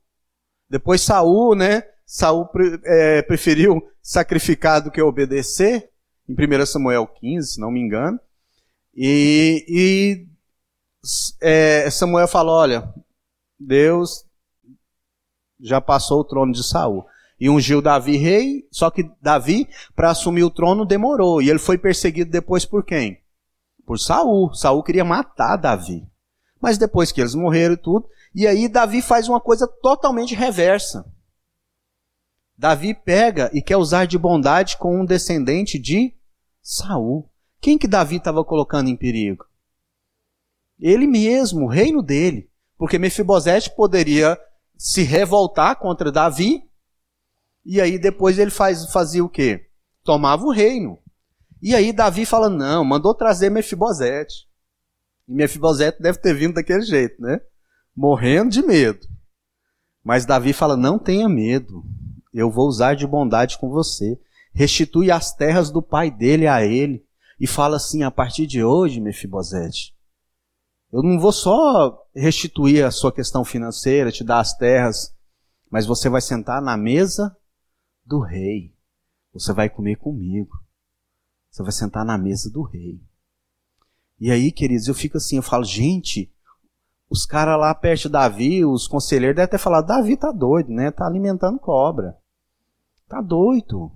[0.71, 1.83] Depois Saul, né?
[2.05, 2.49] Saul
[2.85, 5.89] é, preferiu sacrificar do que obedecer,
[6.29, 8.17] em 1 Samuel 15, se não me engano.
[8.95, 10.27] E, e
[11.41, 12.89] é, Samuel falou: olha,
[13.59, 14.25] Deus
[15.59, 17.05] já passou o trono de Saul
[17.37, 21.41] e ungiu Davi rei, só que Davi, para assumir o trono, demorou.
[21.41, 23.19] E ele foi perseguido depois por quem?
[23.85, 24.53] Por Saul.
[24.53, 26.07] Saul queria matar Davi.
[26.61, 31.05] Mas depois que eles morreram e tudo, e aí Davi faz uma coisa totalmente reversa.
[32.57, 36.15] Davi pega e quer usar de bondade com um descendente de
[36.61, 37.29] Saul.
[37.59, 39.45] Quem que Davi estava colocando em perigo?
[40.79, 42.49] Ele mesmo, o reino dele.
[42.77, 44.37] Porque Mefibosete poderia
[44.77, 46.63] se revoltar contra Davi
[47.65, 49.69] e aí depois ele faz, fazia o quê?
[50.03, 50.97] Tomava o reino.
[51.61, 54.47] E aí Davi fala: não, mandou trazer Mefibosete.
[55.27, 57.39] E Mefibosete deve ter vindo daquele jeito, né?
[57.95, 59.07] Morrendo de medo.
[60.03, 61.83] Mas Davi fala: não tenha medo.
[62.33, 64.19] Eu vou usar de bondade com você.
[64.53, 67.05] Restitui as terras do pai dele a ele.
[67.39, 69.95] E fala assim: a partir de hoje, Mefibosete,
[70.91, 75.15] eu não vou só restituir a sua questão financeira, te dar as terras,
[75.69, 77.35] mas você vai sentar na mesa
[78.05, 78.75] do rei.
[79.33, 80.51] Você vai comer comigo.
[81.49, 83.01] Você vai sentar na mesa do rei.
[84.19, 86.31] E aí, queridos, eu fico assim, eu falo, gente,
[87.11, 90.91] os caras lá perto de Davi, os conselheiros devem ter falado, Davi tá doido, né?
[90.91, 92.17] Tá alimentando cobra.
[93.05, 93.91] Tá doido.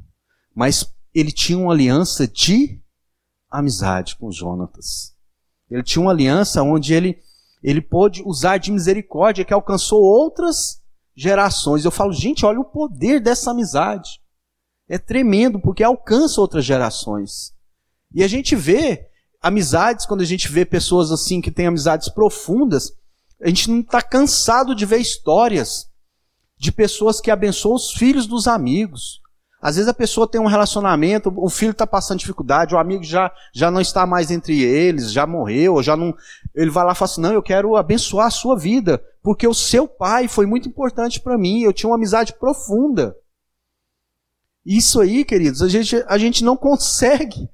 [0.53, 2.77] Mas ele tinha uma aliança de
[3.49, 5.15] amizade com Jonatas.
[5.71, 7.17] Ele tinha uma aliança onde ele,
[7.63, 10.81] ele pôde usar de misericórdia que alcançou outras
[11.15, 11.85] gerações.
[11.85, 14.19] Eu falo, gente, olha o poder dessa amizade.
[14.89, 17.53] É tremendo, porque alcança outras gerações.
[18.13, 19.07] E a gente vê
[19.41, 22.91] amizades, quando a gente vê pessoas assim que têm amizades profundas,
[23.45, 25.87] a gente não está cansado de ver histórias
[26.57, 29.21] de pessoas que abençoam os filhos dos amigos.
[29.61, 33.31] Às vezes a pessoa tem um relacionamento, o filho está passando dificuldade, o amigo já,
[33.53, 36.11] já não está mais entre eles, já morreu, já não.
[36.55, 39.53] Ele vai lá e fala assim: não, eu quero abençoar a sua vida, porque o
[39.53, 43.15] seu pai foi muito importante para mim, eu tinha uma amizade profunda.
[44.65, 47.47] Isso aí, queridos, a gente, a gente não consegue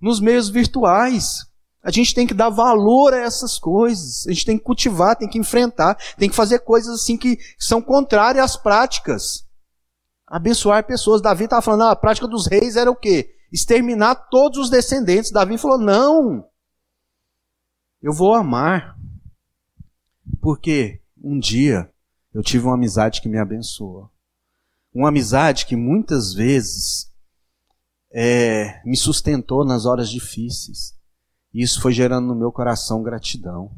[0.00, 1.44] nos meios virtuais.
[1.84, 4.26] A gente tem que dar valor a essas coisas.
[4.26, 7.82] A gente tem que cultivar, tem que enfrentar, tem que fazer coisas assim que são
[7.82, 9.44] contrárias às práticas
[10.26, 11.22] abençoar pessoas.
[11.22, 13.36] Davi estava falando, ah, a prática dos reis era o quê?
[13.52, 15.30] Exterminar todos os descendentes.
[15.30, 16.44] Davi falou, não,
[18.02, 18.96] eu vou amar.
[20.40, 21.90] Porque um dia
[22.32, 24.10] eu tive uma amizade que me abençoou.
[24.92, 27.10] Uma amizade que muitas vezes
[28.12, 30.94] é, me sustentou nas horas difíceis.
[31.54, 33.72] E isso foi gerando no meu coração gratidão.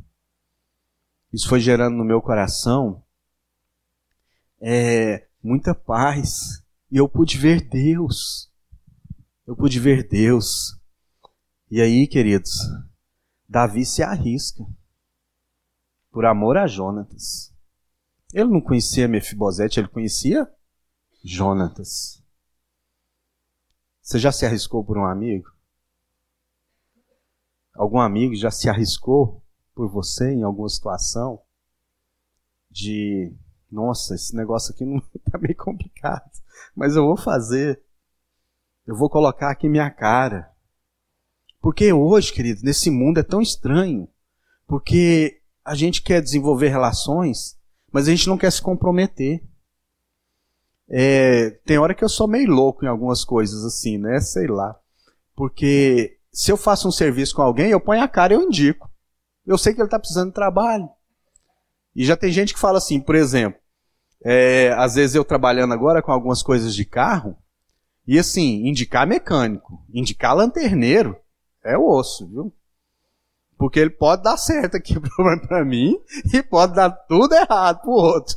[1.31, 3.05] Isso foi gerando no meu coração
[4.59, 6.65] é, muita paz.
[6.91, 8.51] E eu pude ver Deus.
[9.47, 10.81] Eu pude ver Deus.
[11.71, 12.53] E aí, queridos,
[13.47, 14.65] Davi se arrisca
[16.11, 17.53] por amor a Jonatas.
[18.33, 20.51] Ele não conhecia Mefibosete, ele conhecia
[21.23, 22.23] Jonatas.
[24.01, 25.56] Você já se arriscou por um amigo?
[27.77, 29.43] Algum amigo já se arriscou
[29.75, 31.41] por você em alguma situação
[32.71, 33.35] de
[33.71, 36.31] nossa, esse negócio aqui não tá meio complicado,
[36.75, 37.83] mas eu vou fazer.
[38.87, 40.51] Eu vou colocar aqui minha cara.
[41.61, 44.09] Porque hoje, querido, nesse mundo é tão estranho.
[44.67, 47.59] Porque a gente quer desenvolver relações,
[47.91, 49.43] mas a gente não quer se comprometer.
[50.89, 54.21] É, tem hora que eu sou meio louco em algumas coisas assim, né?
[54.21, 54.79] Sei lá.
[55.35, 58.91] Porque se eu faço um serviço com alguém, eu ponho a cara e eu indico.
[59.47, 60.87] Eu sei que ele está precisando de trabalho.
[61.95, 63.59] E já tem gente que fala assim, por exemplo,
[64.23, 67.39] é, às vezes eu trabalhando agora com algumas coisas de carro,
[68.07, 71.17] e assim, indicar mecânico, indicar lanterneiro,
[71.65, 72.55] é osso, viu?
[73.57, 75.01] Porque ele pode dar certo aqui
[75.49, 75.99] para mim
[76.35, 78.37] e pode dar tudo errado pro outro.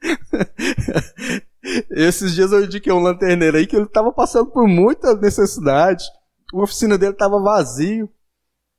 [1.90, 6.04] Esses dias eu indiquei um lanterneiro aí que ele estava passando por muita necessidade.
[6.52, 8.08] A oficina dele estava vazio.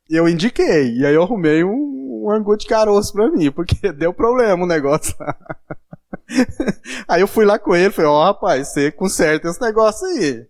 [0.09, 0.95] E eu indiquei.
[0.97, 4.67] E aí eu arrumei um, um angu de caroço pra mim, porque deu problema o
[4.67, 5.35] negócio lá.
[7.07, 10.47] aí eu fui lá com ele, falei, ó, oh, rapaz, você conserta esse negócio aí.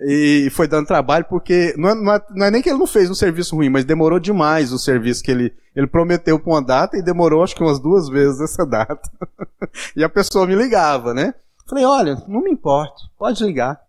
[0.00, 2.86] E foi dando trabalho, porque não é, não, é, não é, nem que ele não
[2.86, 6.62] fez um serviço ruim, mas demorou demais o serviço que ele, ele prometeu para uma
[6.62, 9.10] data e demorou acho que umas duas vezes essa data.
[9.96, 11.34] e a pessoa me ligava, né?
[11.68, 13.80] Falei, olha, não me importa, pode ligar.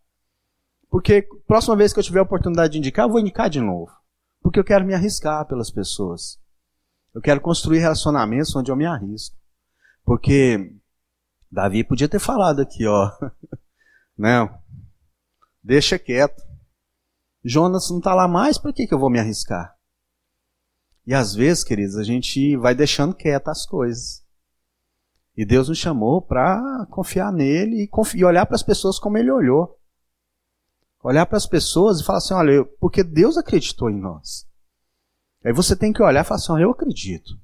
[0.89, 3.91] Porque próxima vez que eu tiver a oportunidade de indicar, eu vou indicar de novo.
[4.41, 6.39] Porque eu quero me arriscar pelas pessoas.
[7.13, 9.35] Eu quero construir relacionamentos onde eu me arrisco.
[10.03, 10.73] Porque
[11.51, 13.11] Davi podia ter falado aqui, ó.
[14.17, 14.49] Não,
[15.63, 16.43] deixa quieto.
[17.43, 19.73] Jonas não está lá mais, para que, que eu vou me arriscar?
[21.07, 24.25] E às vezes, queridos, a gente vai deixando quietas as coisas.
[25.37, 29.31] E Deus nos chamou para confiar nele e, e olhar para as pessoas como ele
[29.31, 29.78] olhou.
[31.01, 34.45] Olhar para as pessoas e falar assim: olha, porque Deus acreditou em nós.
[35.43, 37.39] Aí você tem que olhar e falar assim: olha, eu acredito.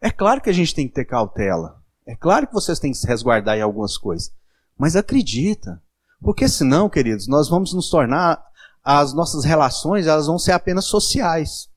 [0.00, 1.82] É claro que a gente tem que ter cautela.
[2.06, 4.32] É claro que vocês têm que se resguardar em algumas coisas.
[4.76, 5.82] Mas acredita.
[6.20, 8.44] Porque senão, queridos, nós vamos nos tornar,
[8.84, 11.70] as nossas relações, elas vão ser apenas sociais.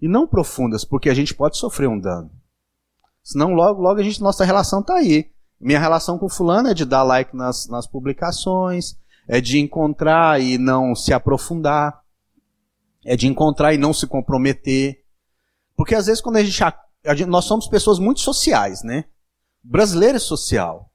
[0.00, 2.30] E não profundas, porque a gente pode sofrer um dano.
[3.22, 5.30] Senão, logo, logo, a gente, nossa relação está aí.
[5.60, 8.96] Minha relação com fulano é de dar like nas, nas publicações,
[9.32, 12.02] é de encontrar e não se aprofundar,
[13.02, 15.06] é de encontrar e não se comprometer.
[15.74, 19.06] Porque às vezes quando a gente, a gente nós somos pessoas muito sociais, né?
[19.64, 20.92] Brasileiro é social.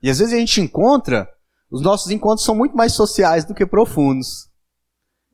[0.00, 1.28] E às vezes a gente encontra,
[1.68, 4.48] os nossos encontros são muito mais sociais do que profundos.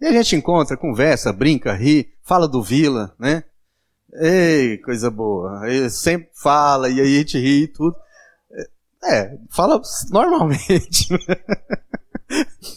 [0.00, 3.44] E a gente encontra, conversa, brinca, ri, fala do Vila, né?
[4.14, 5.68] Ei, coisa boa.
[5.68, 7.94] Ele sempre fala, e aí a gente ri e tudo.
[9.04, 9.78] É, fala
[10.10, 11.08] normalmente.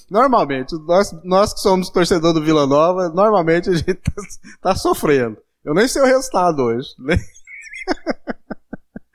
[0.09, 4.13] normalmente, nós, nós que somos torcedor do Vila Nova, normalmente a gente tá,
[4.61, 5.37] tá sofrendo.
[5.63, 6.89] Eu nem sei o resultado hoje.
[6.99, 7.17] Né?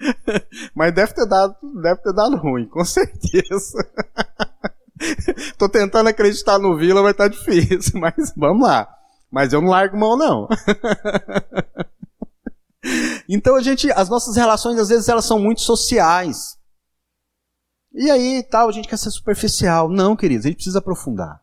[0.75, 3.79] Mas deve ter dado, deve ter dado ruim, com certeza.
[5.59, 8.89] Tô tentando acreditar no Vila, estar tá difícil, mas vamos lá.
[9.31, 10.49] Mas eu não largo mão, não.
[13.29, 16.59] então a gente, as nossas relações às vezes elas são muito sociais.
[17.95, 19.89] E aí, tal, a gente quer ser superficial.
[19.89, 21.43] Não, queridos, a gente precisa aprofundar.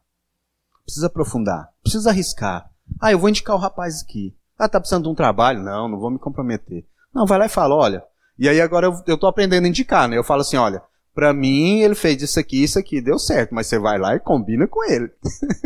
[0.84, 1.70] Precisa aprofundar.
[1.84, 2.70] Precisa arriscar.
[3.00, 4.36] Ah, eu vou indicar o rapaz aqui.
[4.58, 5.62] Ah, tá precisando de um trabalho?
[5.62, 6.86] Não, não vou me comprometer.
[7.14, 8.04] Não, vai lá e fala, olha.
[8.38, 10.18] E aí agora eu, eu tô aprendendo a indicar, né?
[10.18, 10.82] Eu falo assim, olha,
[11.14, 13.54] pra mim ele fez isso aqui, isso aqui, deu certo.
[13.54, 15.12] Mas você vai lá e combina com ele.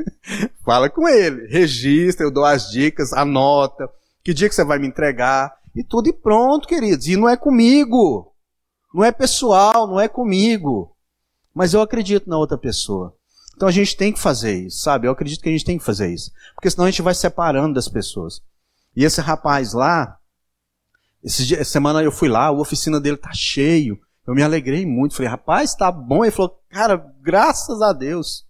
[0.65, 1.47] fala com ele.
[1.47, 3.89] Registra, eu dou as dicas, anota.
[4.21, 5.55] Que dia que você vai me entregar?
[5.75, 7.07] E tudo e pronto, queridos.
[7.07, 8.32] E não é comigo.
[8.93, 10.95] Não é pessoal, não é comigo.
[11.53, 13.15] Mas eu acredito na outra pessoa.
[13.55, 15.07] Então a gente tem que fazer isso, sabe?
[15.07, 16.31] Eu acredito que a gente tem que fazer isso.
[16.55, 18.41] Porque senão a gente vai separando das pessoas.
[18.95, 20.17] E esse rapaz lá,
[21.23, 23.99] essa semana eu fui lá, a oficina dele tá cheio.
[24.25, 25.15] Eu me alegrei muito.
[25.15, 26.23] Falei, rapaz, tá bom.
[26.23, 28.45] Ele falou, cara, graças a Deus.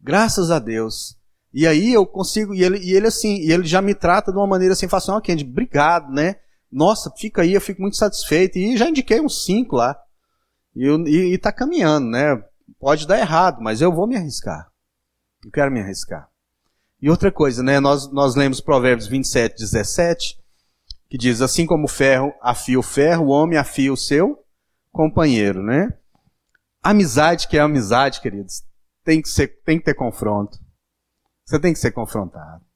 [0.00, 1.16] Graças a Deus.
[1.52, 4.38] E aí eu consigo, e ele, e ele assim, e ele já me trata de
[4.38, 6.36] uma maneira assim, fala assim, ó, Kendi, obrigado, né?
[6.70, 8.58] Nossa, fica aí, eu fico muito satisfeito.
[8.58, 9.98] E já indiquei uns cinco lá.
[10.74, 12.42] E, e, e tá caminhando, né?
[12.78, 14.70] Pode dar errado, mas eu vou me arriscar.
[15.44, 16.28] Eu quero me arriscar.
[17.00, 17.80] E outra coisa, né?
[17.80, 20.38] Nós, nós lemos Provérbios 27, 17,
[21.08, 24.44] que diz: Assim como o ferro afia o ferro, o homem afia o seu
[24.92, 25.96] companheiro, né?
[26.82, 28.62] Amizade que é amizade, queridos,
[29.04, 30.58] tem que, ser, tem que ter confronto.
[31.44, 32.67] Você tem que ser confrontado.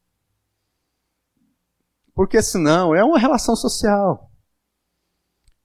[2.14, 4.31] Porque senão é uma relação social.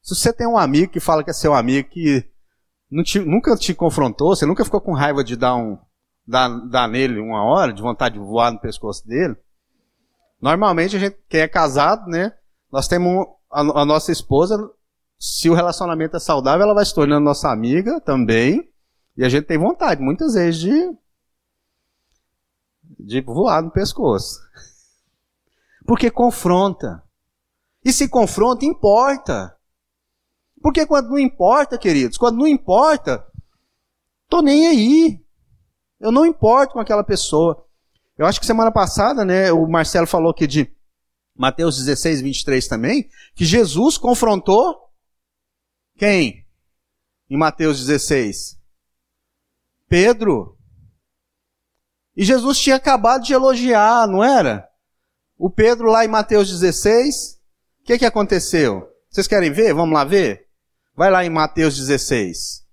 [0.02, 2.26] Se você tem um amigo que fala que é seu amigo, que
[3.04, 5.78] te, nunca te confrontou, você nunca ficou com raiva de dar, um,
[6.26, 9.36] dar, dar nele uma hora, de vontade de voar no pescoço dele.
[10.42, 12.34] Normalmente, a gente, quem é casado, né?
[12.72, 14.58] Nós temos a, a nossa esposa,
[15.20, 18.72] se o relacionamento é saudável, ela vai se tornando nossa amiga também.
[19.18, 20.98] E a gente tem vontade, muitas vezes, de,
[23.00, 24.40] de voar no pescoço.
[25.88, 27.02] Porque confronta.
[27.84, 29.58] E se confronta, importa.
[30.62, 33.26] Porque quando não importa, queridos, quando não importa,
[34.28, 35.26] tô nem aí.
[35.98, 37.66] Eu não importo com aquela pessoa.
[38.18, 40.70] Eu acho que semana passada, né, o Marcelo falou aqui de
[41.34, 44.92] Mateus 16, 23 também, que Jesus confrontou
[45.98, 46.46] quem?
[47.30, 48.60] Em Mateus 16?
[49.88, 50.58] Pedro.
[52.16, 54.67] E Jesus tinha acabado de elogiar, não era?
[55.38, 57.40] O Pedro lá em Mateus 16,
[57.82, 58.90] o que, que aconteceu?
[59.10, 59.74] Vocês querem ver?
[59.74, 60.48] Vamos lá ver?
[60.96, 62.66] Vai lá em Mateus 16.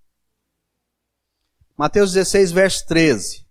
[1.77, 3.45] Mateus 16, verso 13.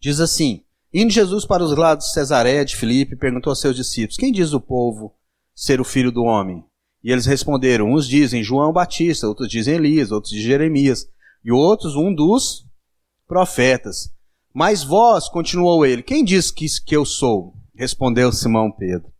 [0.00, 4.16] Diz assim: Indo Jesus para os lados de Cesareia de Filipe, perguntou aos seus discípulos:
[4.16, 5.14] Quem diz o povo
[5.54, 6.64] ser o filho do homem?
[7.04, 11.06] E eles responderam: Uns dizem João Batista, outros dizem Elias, outros dizem Jeremias,
[11.44, 12.66] e outros um dos
[13.28, 14.10] profetas.
[14.54, 17.54] Mas vós, continuou ele, quem diz que, que eu sou?
[17.74, 19.10] Respondeu Simão Pedro.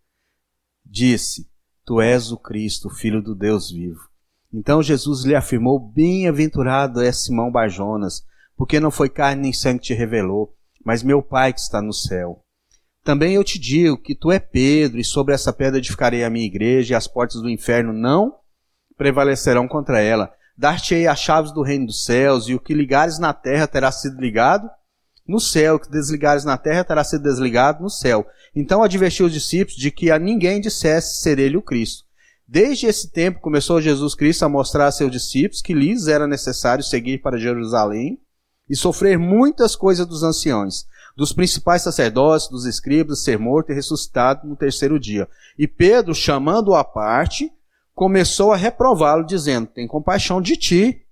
[0.85, 1.49] Disse:
[1.87, 4.01] Tu és o Cristo, filho do Deus vivo.
[4.53, 8.22] Então Jesus lhe afirmou: Bem-aventurado é Simão Barjonas,
[8.55, 10.55] porque não foi carne nem sangue que te revelou,
[10.85, 12.45] mas meu Pai que está no céu.
[13.03, 16.47] Também eu te digo que tu é Pedro, e sobre essa pedra edificarei a minha
[16.47, 18.37] igreja, e as portas do inferno não
[18.99, 20.30] prevalecerão contra ela.
[20.59, 24.20] Dar-te-ei as chaves do reino dos céus, e o que ligares na terra terá sido
[24.20, 24.70] ligado
[25.27, 28.27] no céu, que desligares na terra terá sido desligado no céu.
[28.55, 32.05] Então advertiu os discípulos de que a ninguém dissesse ser ele o Cristo.
[32.47, 36.85] Desde esse tempo começou Jesus Cristo a mostrar a seus discípulos que lhes era necessário
[36.85, 38.18] seguir para Jerusalém
[38.68, 44.47] e sofrer muitas coisas dos anciões dos principais sacerdotes, dos escribas, ser morto e ressuscitado
[44.47, 45.29] no terceiro dia.
[45.59, 47.53] E Pedro, chamando-o à parte,
[47.95, 51.07] começou a reprová-lo, dizendo: Tem compaixão de ti,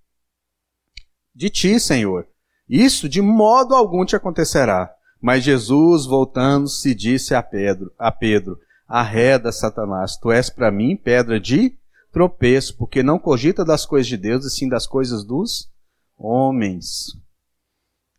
[1.35, 2.27] de ti, Senhor.
[2.71, 4.95] Isso de modo algum te acontecerá.
[5.21, 11.41] Mas Jesus, voltando-se, disse a Pedro, a Pedro: Arreda, Satanás, tu és para mim pedra
[11.41, 11.77] de
[12.13, 15.69] tropeço, porque não cogita das coisas de Deus, e sim das coisas dos
[16.17, 17.19] homens.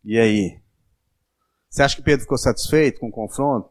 [0.04, 0.60] E aí?
[1.70, 3.70] Você acha que Pedro ficou satisfeito com o confronto?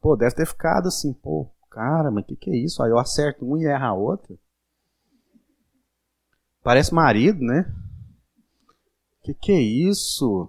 [0.00, 2.82] Pô, deve ter ficado assim, pô, cara, mas o que, que é isso?
[2.82, 4.36] Aí eu acerto um e erra a outra.
[6.62, 7.64] Parece marido, né?
[9.26, 10.48] Que que é isso?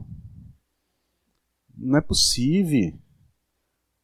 [1.75, 2.93] Não é possível.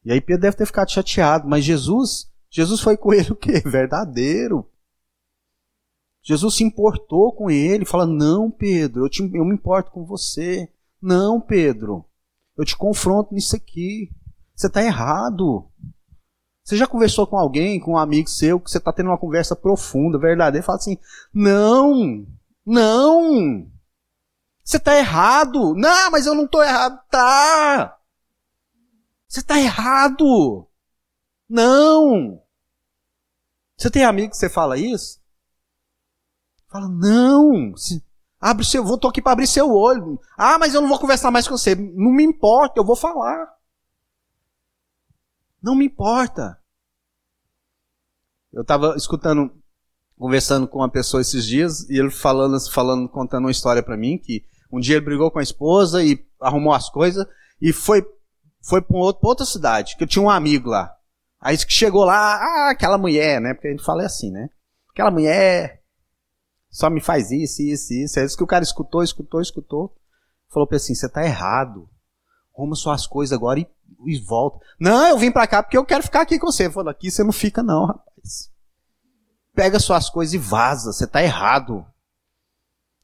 [0.04, 3.60] E aí Pedro deve ter ficado chateado, mas Jesus, Jesus foi com ele o quê?
[3.64, 4.68] Verdadeiro.
[6.24, 10.68] Jesus se importou com ele, fala: Não, Pedro, eu, te, eu me importo com você.
[11.00, 12.04] Não, Pedro,
[12.56, 14.10] eu te confronto nisso aqui.
[14.56, 15.70] Você está errado.
[16.64, 19.54] Você já conversou com alguém, com um amigo seu, que você está tendo uma conversa
[19.54, 20.98] profunda, verdadeira, e fala assim:
[21.32, 22.26] Não,
[22.66, 23.72] não,
[24.64, 25.74] você está errado.
[25.74, 26.98] Não, mas eu não estou errado.
[27.10, 27.98] Tá.
[29.28, 30.66] Você está errado.
[31.48, 32.42] Não.
[33.76, 35.20] Você tem amigo que você fala isso?
[36.68, 37.74] Fala, não.
[38.40, 40.18] Abre seu, vou tô aqui para abrir seu olho.
[40.36, 41.74] Ah, mas eu não vou conversar mais com você.
[41.74, 43.46] Não me importa, eu vou falar.
[45.62, 46.58] Não me importa.
[48.52, 49.50] Eu estava escutando,
[50.16, 54.16] conversando com uma pessoa esses dias e ele falando, falando, contando uma história para mim
[54.16, 54.44] que
[54.76, 57.26] um dia ele brigou com a esposa e arrumou as coisas
[57.60, 58.04] e foi
[58.60, 60.90] foi para outra cidade, que eu tinha um amigo lá.
[61.38, 63.52] Aí que chegou lá, ah, aquela mulher, né?
[63.52, 64.48] Porque a gente fala assim, né?
[64.90, 65.82] Aquela mulher
[66.74, 68.18] só me faz isso, isso, isso.
[68.18, 69.94] É isso que o cara escutou, escutou, escutou.
[70.48, 71.88] Falou para assim: você tá errado.
[72.52, 73.66] Arruma suas coisas agora e,
[74.06, 74.58] e volta.
[74.80, 76.68] Não, eu vim para cá porque eu quero ficar aqui com você.
[76.70, 78.50] Falou: aqui você não fica, não, rapaz.
[79.54, 80.92] Pega suas coisas e vaza.
[80.92, 81.86] Você tá errado.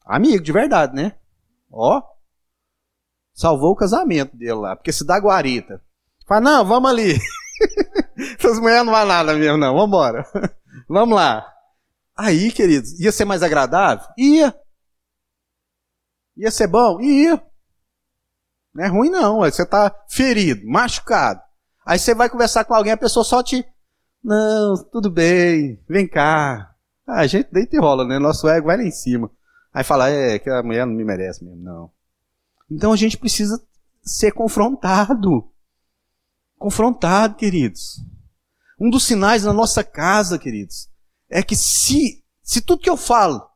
[0.05, 1.15] Amigo, de verdade, né?
[1.71, 2.01] Ó.
[3.33, 4.75] Salvou o casamento dele lá.
[4.75, 5.81] Porque se dá guarita.
[6.27, 7.17] Fala, não, vamos ali.
[8.37, 9.75] Essas mulheres não vão nada mesmo, não.
[9.75, 10.25] Vambora.
[10.87, 11.47] vamos lá.
[12.15, 14.05] Aí, queridos, ia ser mais agradável?
[14.17, 14.55] Ia.
[16.37, 16.99] Ia ser bom?
[17.01, 17.41] Ia.
[18.73, 21.41] Não é ruim não, você está ferido, machucado.
[21.85, 23.65] Aí você vai conversar com alguém, a pessoa só te...
[24.23, 26.73] Não, tudo bem, vem cá.
[27.07, 28.19] Ah, a gente deita e rola, né?
[28.19, 29.29] Nosso ego vai lá em cima.
[29.73, 31.91] Aí fala, é, que a mulher não me merece mesmo, não.
[32.69, 33.61] Então a gente precisa
[34.03, 35.49] ser confrontado.
[36.57, 38.03] Confrontado, queridos.
[38.79, 40.89] Um dos sinais na nossa casa, queridos,
[41.29, 43.47] é que se, se tudo que eu falo,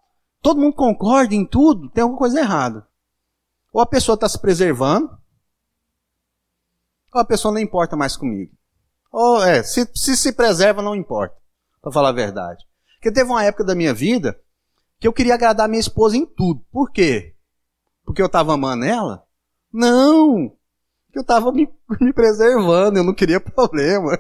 [0.42, 2.88] todo mundo concorda em tudo, tem alguma coisa errada.
[3.74, 5.10] Ou a pessoa está se preservando,
[7.14, 8.56] ou a pessoa não importa mais comigo.
[9.12, 11.36] Ou é, se se, se preserva, não importa,
[11.82, 12.64] para falar a verdade.
[12.96, 14.40] Porque teve uma época da minha vida
[15.00, 16.66] que eu queria agradar minha esposa em tudo.
[16.72, 17.36] Por quê?
[18.04, 19.26] Porque eu estava amando ela?
[19.72, 20.56] Não!
[21.06, 21.68] Porque eu estava me,
[22.02, 24.18] me preservando, eu não queria problema.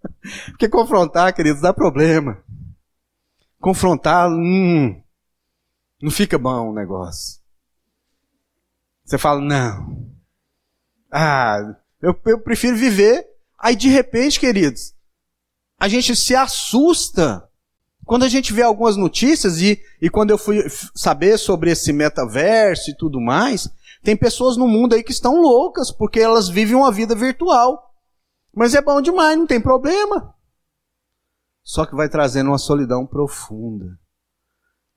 [0.50, 2.42] Porque confrontar, queridos, dá problema
[3.60, 5.02] confrontar, hum,
[6.00, 7.40] não fica bom o negócio.
[9.04, 10.12] Você fala, não.
[11.10, 11.58] Ah,
[12.00, 13.26] eu, eu prefiro viver.
[13.58, 14.94] Aí de repente, queridos,
[15.78, 17.47] a gente se assusta
[18.08, 22.90] quando a gente vê algumas notícias e, e quando eu fui saber sobre esse metaverso
[22.90, 23.68] e tudo mais,
[24.02, 27.94] tem pessoas no mundo aí que estão loucas porque elas vivem uma vida virtual.
[28.50, 30.34] Mas é bom demais, não tem problema.
[31.62, 34.00] Só que vai trazendo uma solidão profunda.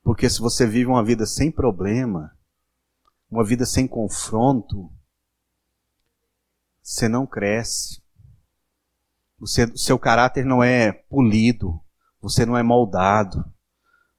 [0.02, 2.34] Porque se você vive uma vida sem problema,
[3.30, 4.90] uma vida sem confronto,
[6.82, 8.02] você não cresce.
[9.38, 11.78] Você, seu caráter não é polido.
[12.22, 13.44] Você não é moldado.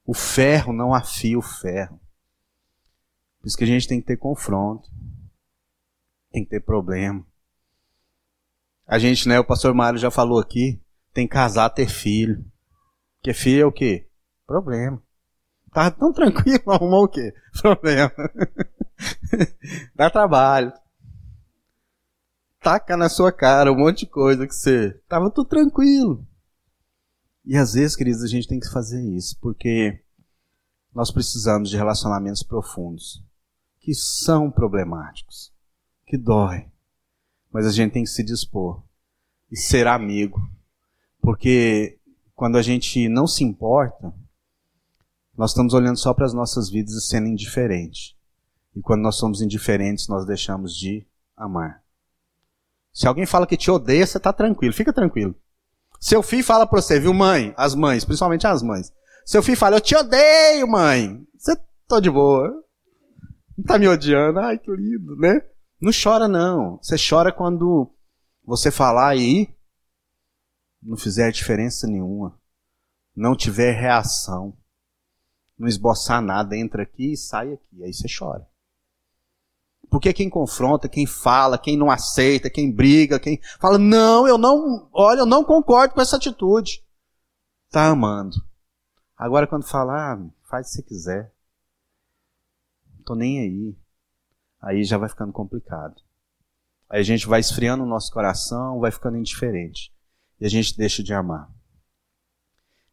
[0.06, 2.00] O ferro não afia o ferro.
[3.40, 4.90] Por isso que a gente tem que ter confronto.
[6.30, 7.26] Tem que ter problema.
[8.86, 10.82] A gente, né, o pastor Mário já falou aqui,
[11.14, 12.46] tem que casar, ter filho.
[13.16, 14.10] Porque filho é o quê?
[14.46, 15.02] Problema.
[15.72, 17.34] Tava tão tranquilo, arrumou o quê?
[17.62, 18.12] Problema.
[19.96, 20.74] Dá trabalho.
[22.60, 24.92] Taca na sua cara um monte de coisa que você.
[25.08, 26.28] Tava tudo tranquilo.
[27.46, 30.02] E às vezes, queridos, a gente tem que fazer isso, porque
[30.94, 33.24] nós precisamos de relacionamentos profundos,
[33.80, 35.52] que são problemáticos,
[36.06, 36.68] que dói.
[37.52, 38.82] Mas a gente tem que se dispor
[39.52, 40.40] e ser amigo.
[41.22, 42.00] Porque
[42.36, 44.14] quando a gente não se importa,
[45.38, 48.18] nós estamos olhando só para as nossas vidas e sendo indiferente.
[48.76, 51.84] E quando nós somos indiferentes, nós deixamos de amar.
[52.92, 55.36] Se alguém fala que te odeia, você está tranquilo, fica tranquilo.
[56.04, 57.54] Seu filho fala para você, viu, mãe?
[57.56, 58.92] As mães, principalmente as mães.
[59.26, 61.26] Seu filho fala, eu te odeio, mãe.
[61.34, 61.56] Você
[61.88, 62.50] tá de boa.
[63.58, 64.38] Não tá me odiando.
[64.40, 65.40] Ai, que lindo, né?
[65.80, 66.78] Não chora, não.
[66.82, 67.90] Você chora quando
[68.44, 69.48] você falar aí,
[70.82, 72.38] não fizer diferença nenhuma.
[73.16, 74.58] Não tiver reação.
[75.58, 77.82] Não esboçar nada, entra aqui e sai aqui.
[77.82, 78.46] Aí você chora.
[79.94, 84.90] Porque quem confronta, quem fala, quem não aceita, quem briga, quem fala, não, eu não,
[84.92, 86.84] olha, eu não concordo com essa atitude.
[87.70, 88.36] Tá amando.
[89.16, 91.32] Agora quando fala, ah, faz se você quiser.
[92.96, 93.78] Não tô nem aí.
[94.60, 96.02] Aí já vai ficando complicado.
[96.90, 99.94] Aí a gente vai esfriando o nosso coração, vai ficando indiferente.
[100.42, 101.52] E a gente deixa de amar.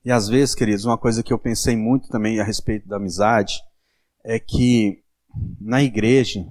[0.04, 3.58] E às vezes, queridos, uma coisa que eu pensei muito também a respeito da amizade
[4.22, 5.02] é que
[5.58, 6.46] na igreja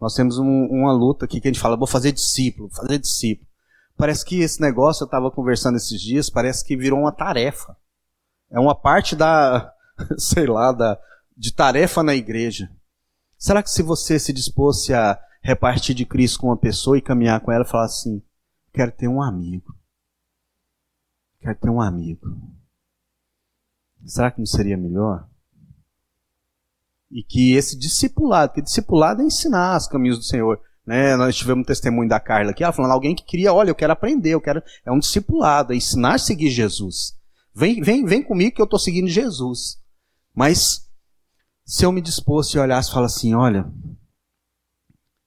[0.00, 3.48] nós temos um, uma luta aqui que a gente fala, vou fazer discípulo, fazer discípulo.
[3.96, 7.76] Parece que esse negócio, eu estava conversando esses dias, parece que virou uma tarefa.
[8.50, 9.72] É uma parte da,
[10.16, 10.98] sei lá, da,
[11.36, 12.70] de tarefa na igreja.
[13.36, 17.40] Será que se você se dispôsse a repartir de Cristo com uma pessoa e caminhar
[17.40, 18.22] com ela e falar assim,
[18.72, 19.74] quero ter um amigo.
[21.40, 22.26] Quero ter um amigo.
[24.04, 25.29] Será que não seria melhor?
[27.10, 30.60] E que esse discipulado, que discipulado é ensinar os caminhos do Senhor.
[30.86, 31.16] Né?
[31.16, 33.92] Nós tivemos um testemunho da Carla aqui, ela falando, alguém que queria, olha, eu quero
[33.92, 34.62] aprender, eu quero.
[34.84, 37.18] É um discipulado, é ensinar a seguir Jesus.
[37.54, 39.78] Vem, vem, vem comigo que eu estou seguindo Jesus.
[40.34, 40.88] Mas
[41.64, 43.70] se eu me disposto e olhasse e falar assim, olha,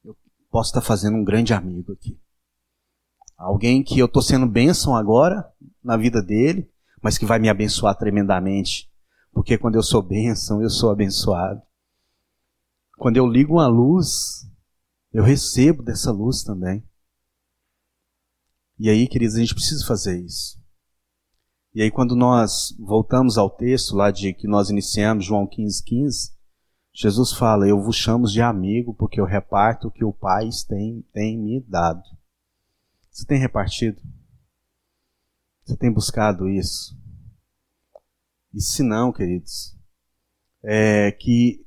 [0.04, 0.16] eu
[0.50, 2.20] posso estar fazendo um grande amigo aqui.
[3.38, 5.46] Alguém que eu estou sendo bênção agora
[5.84, 6.70] na vida dele,
[7.02, 8.90] mas que vai me abençoar tremendamente.
[9.34, 11.62] Porque quando eu sou bênção, eu sou abençoado.
[12.98, 14.48] Quando eu ligo uma luz,
[15.12, 16.84] eu recebo dessa luz também.
[18.80, 20.62] E aí, queridos, a gente precisa fazer isso.
[21.74, 26.34] E aí, quando nós voltamos ao texto lá de que nós iniciamos, João 15, 15,
[26.94, 31.02] Jesus fala: Eu vos chamo de amigo porque eu reparto o que o Pai tem,
[31.12, 32.04] tem me dado.
[33.10, 34.02] Você tem repartido?
[35.64, 36.96] Você tem buscado isso?
[38.54, 39.76] E se não, queridos,
[40.64, 41.66] é que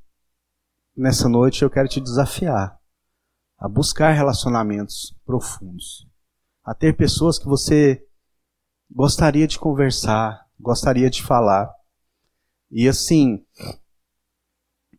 [0.96, 2.76] nessa noite eu quero te desafiar
[3.58, 6.06] a buscar relacionamentos profundos,
[6.64, 8.04] a ter pessoas que você
[8.90, 11.72] gostaria de conversar, gostaria de falar.
[12.70, 13.44] E assim,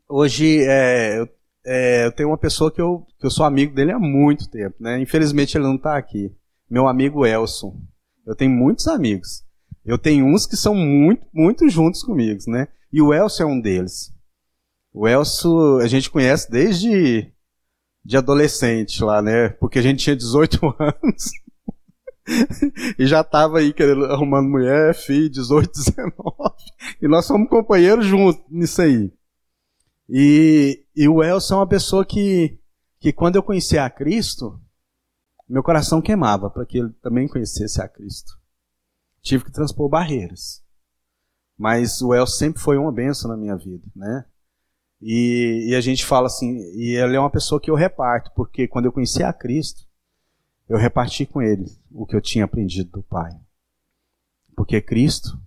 [0.09, 1.23] hoje é,
[1.65, 4.75] é, eu tenho uma pessoa que eu, que eu sou amigo dele há muito tempo,
[4.79, 4.99] né?
[4.99, 6.35] Infelizmente ele não está aqui.
[6.69, 7.79] Meu amigo Elson.
[8.25, 9.45] Eu tenho muitos amigos.
[9.85, 12.67] Eu tenho uns que são muito, muito juntos comigo, né?
[12.91, 14.13] E o Elcio é um deles.
[14.99, 17.31] O Elcio a gente conhece desde
[18.03, 19.49] de adolescente lá, né?
[19.49, 21.31] Porque a gente tinha 18 anos.
[22.97, 26.15] e já tava aí querendo, arrumando mulher, filho, 18, 19.
[26.99, 29.13] E nós somos companheiros juntos nisso aí.
[30.09, 32.59] E, e o Elcio é uma pessoa que,
[32.99, 34.59] que quando eu conheci a Cristo,
[35.47, 38.31] meu coração queimava para que ele também conhecesse a Cristo.
[39.21, 40.63] Tive que transpor barreiras.
[41.55, 44.25] Mas o Elcio sempre foi uma benção na minha vida, né?
[45.01, 48.67] E, e, a gente fala assim, e ele é uma pessoa que eu reparto, porque
[48.67, 49.85] quando eu conheci a Cristo,
[50.67, 53.31] eu reparti com ele o que eu tinha aprendido do Pai.
[54.55, 55.39] Porque Cristo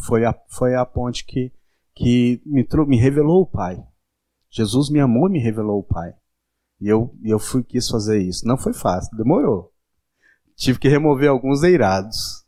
[0.00, 1.50] foi a, foi a ponte que,
[1.94, 3.82] que me, me revelou o Pai.
[4.50, 6.14] Jesus me amou e me revelou o Pai.
[6.80, 8.46] E eu, eu fui, quis fazer isso.
[8.46, 9.72] Não foi fácil, demorou.
[10.54, 12.44] Tive que remover alguns eirados.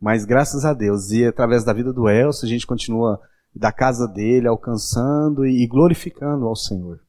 [0.00, 3.20] Mas graças a Deus, e através da vida do Elcio, a gente continua
[3.54, 7.00] da casa dele, alcançando e glorificando ao Senhor.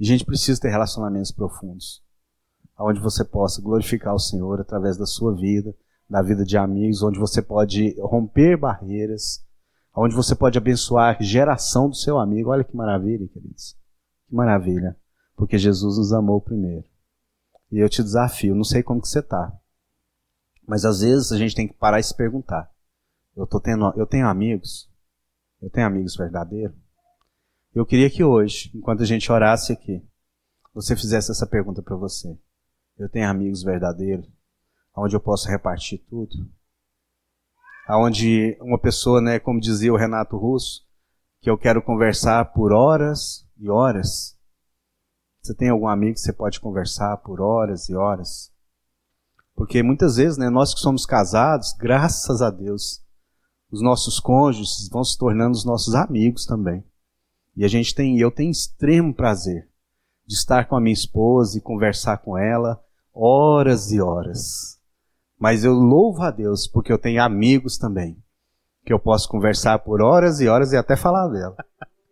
[0.00, 2.02] E a gente precisa ter relacionamentos profundos.
[2.80, 5.74] onde você possa glorificar o Senhor através da sua vida,
[6.08, 9.44] da vida de amigos, onde você pode romper barreiras,
[9.94, 12.50] onde você pode abençoar a geração do seu amigo.
[12.50, 13.76] Olha que maravilha, queridos.
[14.28, 14.96] Que maravilha.
[15.36, 16.84] Porque Jesus nos amou primeiro.
[17.70, 19.52] E eu te desafio, não sei como que você está,
[20.66, 22.70] mas às vezes a gente tem que parar e se perguntar.
[23.36, 24.88] Eu, tô tendo, eu tenho amigos?
[25.60, 26.76] Eu tenho amigos verdadeiros?
[27.74, 30.02] Eu queria que hoje, enquanto a gente orasse aqui,
[30.72, 32.38] você fizesse essa pergunta para você.
[32.96, 34.28] Eu tenho amigos verdadeiros?
[34.96, 36.34] Onde eu posso repartir tudo?
[37.86, 40.86] Aonde uma pessoa, né, como dizia o Renato Russo,
[41.40, 44.36] que eu quero conversar por horas e horas.
[45.40, 48.52] Você tem algum amigo que você pode conversar por horas e horas?
[49.54, 53.04] Porque muitas vezes, né, nós que somos casados, graças a Deus,
[53.70, 56.84] os nossos cônjuges vão se tornando os nossos amigos também.
[57.56, 59.68] E a gente tem, eu tenho extremo prazer
[60.26, 62.80] de estar com a minha esposa e conversar com ela
[63.12, 64.78] horas e horas.
[65.38, 68.16] Mas eu louvo a Deus porque eu tenho amigos também
[68.84, 71.56] que eu posso conversar por horas e horas e até falar dela.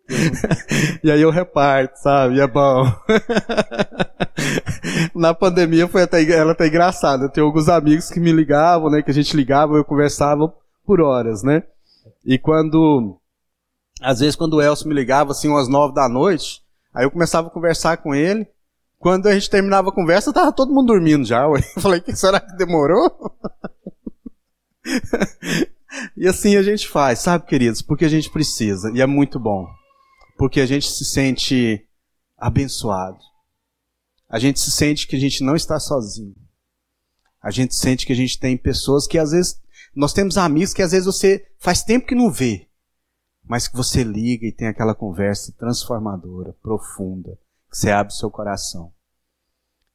[1.03, 2.35] e aí eu reparto, sabe?
[2.35, 2.85] E é bom.
[5.15, 7.25] Na pandemia foi até, ela até engraçada.
[7.25, 9.01] Eu tenho alguns amigos que me ligavam, né?
[9.01, 10.53] Que a gente ligava, eu conversava
[10.87, 11.61] por horas, né?
[12.25, 13.19] E quando
[14.01, 16.61] às vezes, quando o Elcio me ligava, assim, umas nove da noite,
[16.93, 18.47] aí eu começava a conversar com ele.
[18.99, 21.43] Quando a gente terminava a conversa, tava todo mundo dormindo já.
[21.43, 23.37] Eu falei, que será que demorou?
[26.15, 27.81] e assim a gente faz, sabe, queridos?
[27.81, 29.67] Porque a gente precisa, e é muito bom.
[30.37, 31.83] Porque a gente se sente
[32.37, 33.17] abençoado.
[34.29, 36.35] A gente se sente que a gente não está sozinho.
[37.41, 39.59] A gente sente que a gente tem pessoas que às vezes.
[39.97, 42.67] Nós temos amigos que às vezes você faz tempo que não vê
[43.47, 47.39] mas que você liga e tem aquela conversa transformadora, profunda,
[47.71, 48.91] que você abre o seu coração.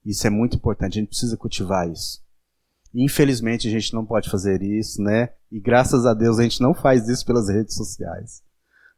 [0.05, 2.23] Isso é muito importante, a gente precisa cultivar isso.
[2.95, 5.31] Infelizmente a gente não pode fazer isso, né?
[5.51, 8.43] E graças a Deus a gente não faz isso pelas redes sociais.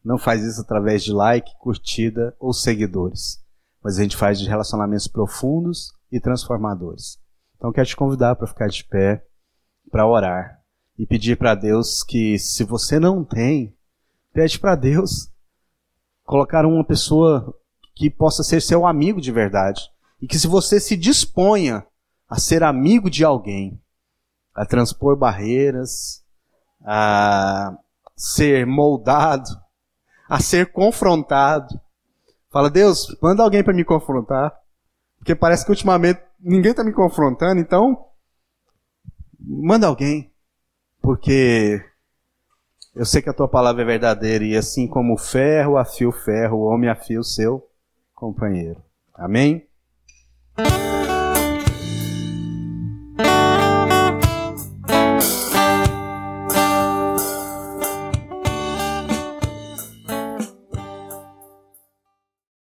[0.04, 3.42] Não faz isso através de like, curtida ou seguidores.
[3.82, 7.18] Mas a gente faz de relacionamentos profundos e transformadores.
[7.56, 9.24] Então quero te convidar para ficar de pé,
[9.90, 10.63] para orar
[10.98, 13.74] e pedir para Deus que se você não tem,
[14.34, 15.30] Pede para Deus
[16.24, 17.56] colocar uma pessoa
[17.94, 19.88] que possa ser seu amigo de verdade.
[20.20, 21.86] E que se você se disponha
[22.28, 23.80] a ser amigo de alguém,
[24.52, 26.24] a transpor barreiras,
[26.84, 27.78] a
[28.16, 29.48] ser moldado,
[30.28, 31.80] a ser confrontado.
[32.50, 34.52] Fala, Deus, manda alguém para me confrontar.
[35.18, 38.04] Porque parece que ultimamente ninguém está me confrontando, então
[39.38, 40.33] manda alguém.
[41.04, 41.84] Porque
[42.96, 46.12] eu sei que a tua palavra é verdadeira e assim como o ferro afia o
[46.12, 47.62] ferro, o homem afia o seu
[48.14, 48.82] companheiro.
[49.12, 49.68] Amém?